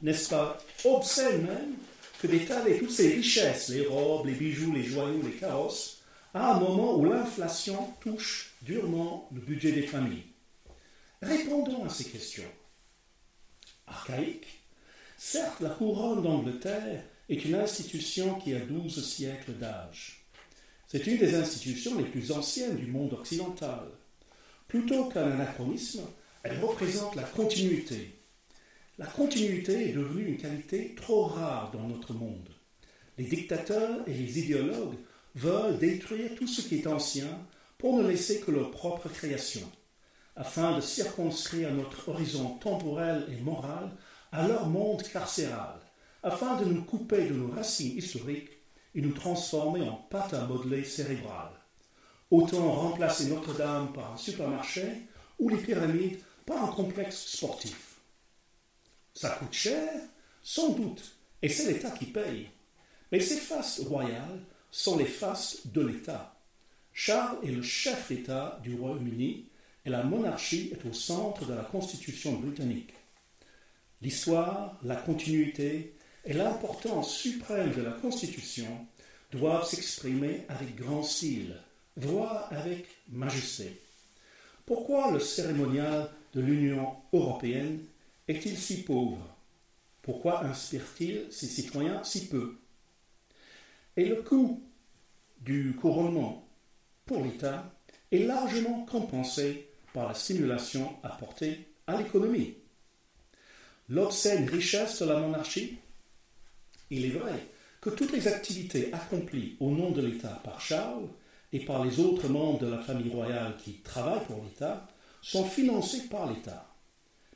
N'est-ce 0.02 0.30
pas 0.30 0.58
obscène 0.84 1.46
même 1.46 1.76
que 2.22 2.28
d'étaler 2.28 2.80
toutes 2.80 2.92
ces 2.92 3.14
richesses, 3.16 3.70
les 3.70 3.88
robes, 3.88 4.26
les 4.26 4.34
bijoux, 4.34 4.74
les 4.74 4.84
joyaux, 4.84 5.22
les 5.24 5.38
carrosses, 5.38 6.02
à 6.34 6.54
un 6.54 6.60
moment 6.60 6.98
où 6.98 7.06
l'inflation 7.06 7.94
touche 8.02 8.56
durement 8.62 9.30
le 9.34 9.40
budget 9.40 9.72
des 9.72 9.88
familles? 9.88 10.26
Répondons 11.22 11.86
à 11.86 11.90
ces 11.90 12.06
questions. 12.06 12.44
Archaïque 13.90 14.48
Certes, 15.18 15.60
la 15.60 15.70
couronne 15.70 16.24
d'Angleterre 16.24 17.04
est 17.28 17.44
une 17.44 17.56
institution 17.56 18.36
qui 18.36 18.54
a 18.54 18.60
douze 18.60 19.04
siècles 19.06 19.54
d'âge. 19.54 20.26
C'est 20.88 21.06
une 21.08 21.18
des 21.18 21.36
institutions 21.36 21.98
les 21.98 22.06
plus 22.06 22.32
anciennes 22.32 22.78
du 22.78 22.88
monde 22.88 23.14
occidental. 23.14 23.86
Plutôt 24.68 25.06
qu'un 25.06 25.32
anachronisme, 25.32 26.04
elle 26.44 26.60
représente 26.60 27.16
la 27.16 27.24
continuité. 27.24 28.16
La 28.98 29.08
continuité 29.08 29.90
est 29.90 29.94
devenue 29.94 30.28
une 30.28 30.38
qualité 30.38 30.96
trop 30.96 31.26
rare 31.26 31.72
dans 31.72 31.88
notre 31.88 32.14
monde. 32.14 32.50
Les 33.18 33.26
dictateurs 33.26 34.00
et 34.08 34.14
les 34.14 34.40
idéologues 34.40 34.98
veulent 35.36 35.78
détruire 35.78 36.36
tout 36.36 36.48
ce 36.48 36.62
qui 36.62 36.78
est 36.78 36.88
ancien 36.88 37.46
pour 37.78 37.98
ne 37.98 38.08
laisser 38.08 38.40
que 38.40 38.52
leur 38.52 38.72
propre 38.72 39.10
création, 39.10 39.70
afin 40.40 40.78
de 40.78 40.82
circonscrire 40.82 41.74
notre 41.74 42.08
horizon 42.08 42.56
temporel 42.56 43.28
et 43.30 43.42
moral 43.42 43.92
à 44.32 44.48
leur 44.48 44.68
monde 44.70 45.04
carcéral, 45.04 45.76
afin 46.24 46.56
de 46.56 46.64
nous 46.64 46.82
couper 46.82 47.28
de 47.28 47.34
nos 47.34 47.52
racines 47.52 47.98
historiques 47.98 48.58
et 48.96 49.02
nous 49.02 49.12
transformer 49.12 49.88
en 49.88 49.98
pâte 49.98 50.34
à 50.34 50.46
modeler 50.46 50.86
cérébrale. 50.86 51.52
Autant 52.32 52.72
remplacer 52.72 53.26
Notre-Dame 53.26 53.92
par 53.92 54.14
un 54.14 54.18
supermarché 54.18 55.08
ou 55.40 55.50
les 55.50 55.58
pyramides 55.58 56.20
par 56.46 56.64
un 56.64 56.68
complexe 56.68 57.36
sportif. 57.36 57.98
Ça 59.14 59.32
coûte 59.32 59.54
cher, 59.54 59.92
sans 60.42 60.70
doute, 60.70 61.18
et 61.42 61.50
c'est 61.50 61.70
l'État 61.70 61.92
qui 61.92 62.06
paye. 62.06 62.50
Mais 63.12 63.20
ces 63.20 63.38
fastes 63.38 63.82
royales 63.86 64.40
sont 64.72 64.98
les 64.98 65.06
fastes 65.06 65.68
de 65.68 65.82
l'État. 65.82 66.40
Charles 66.94 67.40
est 67.44 67.52
le 67.52 67.62
chef 67.62 68.08
d'État 68.08 68.60
du 68.64 68.76
Royaume-Uni 68.76 69.49
et 69.86 69.90
la 69.90 70.04
monarchie 70.04 70.72
est 70.72 70.88
au 70.88 70.94
centre 70.94 71.46
de 71.46 71.54
la 71.54 71.64
Constitution 71.64 72.34
britannique. 72.34 72.94
L'histoire, 74.02 74.78
la 74.84 74.96
continuité 74.96 75.96
et 76.26 76.34
l'importance 76.34 77.16
suprême 77.16 77.74
de 77.74 77.82
la 77.82 77.92
Constitution 77.92 78.88
doivent 79.32 79.68
s'exprimer 79.68 80.46
avec 80.50 80.76
grand 80.76 81.04
style, 81.04 81.56
voire 81.96 82.52
avec 82.52 82.88
majesté. 83.10 83.82
Pourquoi 84.66 85.12
le 85.12 85.20
cérémonial 85.20 86.10
de 86.34 86.42
l'Union 86.42 86.96
européenne 87.12 87.80
est-il 88.28 88.58
si 88.58 88.84
pauvre? 88.84 89.36
Pourquoi 90.02 90.46
inspire-t-il 90.46 91.32
ses 91.32 91.48
citoyens 91.48 92.04
si 92.04 92.28
peu? 92.28 92.58
Et 93.98 94.06
le 94.06 94.22
coût 94.22 94.64
du 95.42 95.76
couronnement 95.76 96.48
pour 97.06 97.24
l'État? 97.24 97.79
Est 98.12 98.20
largement 98.20 98.86
compensé 98.86 99.70
par 99.94 100.08
la 100.08 100.14
stimulation 100.14 100.96
apportée 101.04 101.68
à 101.88 101.98
l'économie. 101.98 102.56
L'obscène 103.90 104.48
richesse 104.48 105.02
de 105.02 105.08
la 105.08 105.20
monarchie 105.20 105.78
Il 106.90 107.06
est 107.06 107.18
vrai 107.18 107.48
que 107.82 107.90
toutes 107.90 108.12
les 108.12 108.28
activités 108.28 108.94
accomplies 108.94 109.58
au 109.60 109.72
nom 109.72 109.92
de 109.92 110.02
l'État 110.02 110.42
par 110.44 110.62
Charles 110.62 111.08
et 111.52 111.66
par 111.66 111.84
les 111.84 112.00
autres 112.00 112.28
membres 112.28 112.60
de 112.60 112.68
la 112.68 112.80
famille 112.80 113.12
royale 113.12 113.56
qui 113.58 113.80
travaillent 113.82 114.26
pour 114.26 114.44
l'État 114.44 114.88
sont 115.22 115.46
financées 115.46 116.08
par 116.10 116.32
l'État. 116.32 116.68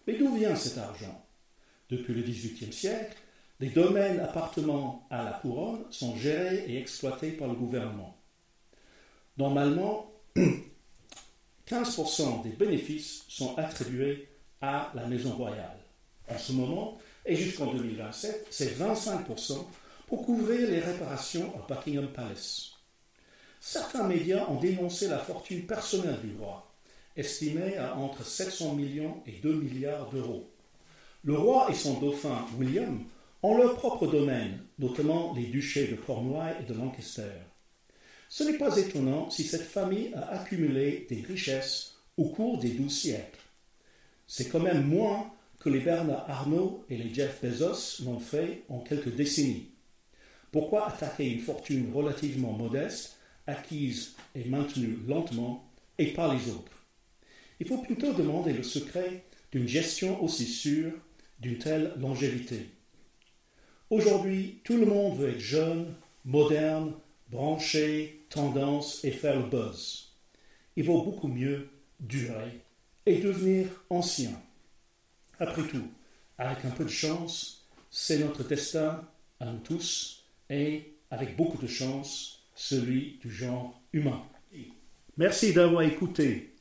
Mais 0.06 0.18
d'où 0.18 0.36
vient 0.36 0.56
cet 0.56 0.78
argent? 0.78 1.26
Depuis 1.90 2.14
le 2.14 2.22
XVIIIe 2.22 2.74
siècle, 2.74 3.18
les 3.60 3.70
domaines 3.70 4.20
appartenant 4.20 5.08
à 5.10 5.24
la 5.24 5.32
couronne 5.32 5.86
sont 5.90 6.16
gérés 6.18 6.66
et 6.68 6.78
exploités 6.80 7.32
par 7.32 7.48
le 7.48 7.54
gouvernement. 7.56 8.18
Normalement, 9.38 10.13
15% 10.36 12.44
des 12.44 12.50
bénéfices 12.50 13.26
sont 13.28 13.58
attribués 13.58 14.30
à 14.62 14.92
la 14.96 15.08
Maison 15.08 15.36
royale. 15.36 15.78
En 16.30 16.38
ce 16.38 16.54
moment, 16.54 16.98
et 17.26 17.36
jusqu'en 17.36 17.72
2027, 17.72 18.48
c'est 18.50 18.80
25% 18.80 19.66
pour 20.08 20.26
couvrir 20.26 20.70
les 20.70 20.80
réparations 20.80 21.54
à 21.56 21.68
Buckingham 21.68 22.08
Palace. 22.08 22.72
Certains 23.60 24.08
médias 24.08 24.48
ont 24.50 24.60
dénoncé 24.60 25.08
la 25.08 25.20
fortune 25.20 25.66
personnelle 25.66 26.20
du 26.22 26.36
roi, 26.36 26.70
estimée 27.16 27.78
à 27.78 27.96
entre 27.96 28.26
700 28.26 28.74
millions 28.74 29.24
et 29.26 29.40
2 29.42 29.54
milliards 29.54 30.10
d'euros. 30.10 30.50
Le 31.24 31.38
roi 31.38 31.68
et 31.70 31.76
son 31.76 32.00
dauphin 32.00 32.46
William 32.58 33.04
ont 33.42 33.58
leur 33.58 33.76
propre 33.76 34.08
domaine, 34.08 34.60
notamment 34.80 35.34
les 35.34 35.46
duchés 35.46 35.88
de 35.88 35.96
Cornouailles 35.96 36.58
et 36.62 36.66
de 36.66 36.74
Lancaster. 36.74 37.32
Ce 38.36 38.44
n'est 38.44 38.58
pas 38.58 38.76
étonnant 38.78 39.30
si 39.30 39.44
cette 39.44 39.62
famille 39.62 40.12
a 40.16 40.28
accumulé 40.30 41.06
des 41.08 41.22
richesses 41.22 41.98
au 42.18 42.30
cours 42.30 42.58
des 42.58 42.72
douze 42.72 43.02
siècles. 43.02 43.40
C'est 44.26 44.50
quand 44.50 44.60
même 44.60 44.88
moins 44.88 45.32
que 45.60 45.70
les 45.70 45.82
Bernard 45.82 46.28
Arnault 46.28 46.84
et 46.90 46.98
les 46.98 47.14
Jeff 47.14 47.44
Bezos 47.44 48.04
l'ont 48.04 48.18
fait 48.18 48.64
en 48.70 48.80
quelques 48.80 49.14
décennies. 49.14 49.70
Pourquoi 50.52 50.88
attaquer 50.88 51.30
une 51.30 51.42
fortune 51.42 51.92
relativement 51.94 52.54
modeste, 52.54 53.20
acquise 53.46 54.16
et 54.34 54.46
maintenue 54.46 54.98
lentement, 55.08 55.70
et 56.00 56.08
pas 56.08 56.34
les 56.34 56.50
autres? 56.50 56.88
Il 57.60 57.68
faut 57.68 57.84
plutôt 57.84 58.14
demander 58.14 58.54
le 58.54 58.64
secret 58.64 59.26
d'une 59.52 59.68
gestion 59.68 60.24
aussi 60.24 60.48
sûre, 60.48 60.94
d'une 61.40 61.60
telle 61.60 61.94
longévité. 62.00 62.66
Aujourd'hui, 63.92 64.60
tout 64.64 64.78
le 64.78 64.88
monde 64.88 65.20
veut 65.20 65.30
être 65.30 65.40
jeune, 65.40 65.94
moderne, 66.26 66.94
branché, 67.30 68.23
tendance 68.34 69.04
et 69.06 69.12
faire 69.12 69.40
le 69.40 69.46
buzz. 69.46 70.14
Il 70.76 70.86
vaut 70.86 71.04
beaucoup 71.04 71.28
mieux 71.28 71.70
durer 72.00 72.62
et 73.06 73.20
devenir 73.20 73.68
ancien. 73.90 74.32
Après 75.40 75.64
tout, 75.64 75.88
avec 76.38 76.66
un 76.66 76.72
peu 76.72 76.84
de 76.84 76.90
chance, 76.90 77.68
c'est 77.90 78.20
notre 78.20 78.44
destin 78.44 79.08
à 79.40 79.46
nous 79.46 79.60
tous 79.60 80.26
et, 80.50 80.96
avec 81.12 81.36
beaucoup 81.36 81.62
de 81.62 81.68
chance, 81.68 82.48
celui 82.56 83.20
du 83.22 83.32
genre 83.32 83.82
humain. 83.94 84.24
Merci 85.18 85.54
d'avoir 85.54 85.84
écouté 85.84 86.56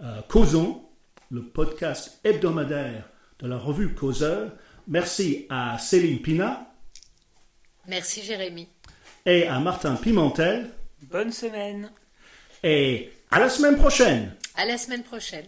euh, 0.00 0.22
Causons, 0.28 0.82
le 1.30 1.42
podcast 1.42 2.20
hebdomadaire 2.24 3.10
de 3.38 3.48
la 3.48 3.58
revue 3.58 3.94
Causeur. 3.94 4.52
Merci 4.86 5.46
à 5.50 5.78
Céline 5.78 6.22
Pina. 6.22 6.74
Merci 7.86 8.22
Jérémy. 8.22 8.68
Et 9.26 9.46
à 9.46 9.60
Martin 9.60 9.96
Pimentel. 9.96 10.70
Bonne 11.02 11.32
semaine. 11.32 11.90
Et 12.62 13.12
à 13.30 13.40
la 13.40 13.48
semaine 13.48 13.76
prochaine. 13.76 14.34
À 14.56 14.64
la 14.64 14.78
semaine 14.78 15.02
prochaine. 15.02 15.46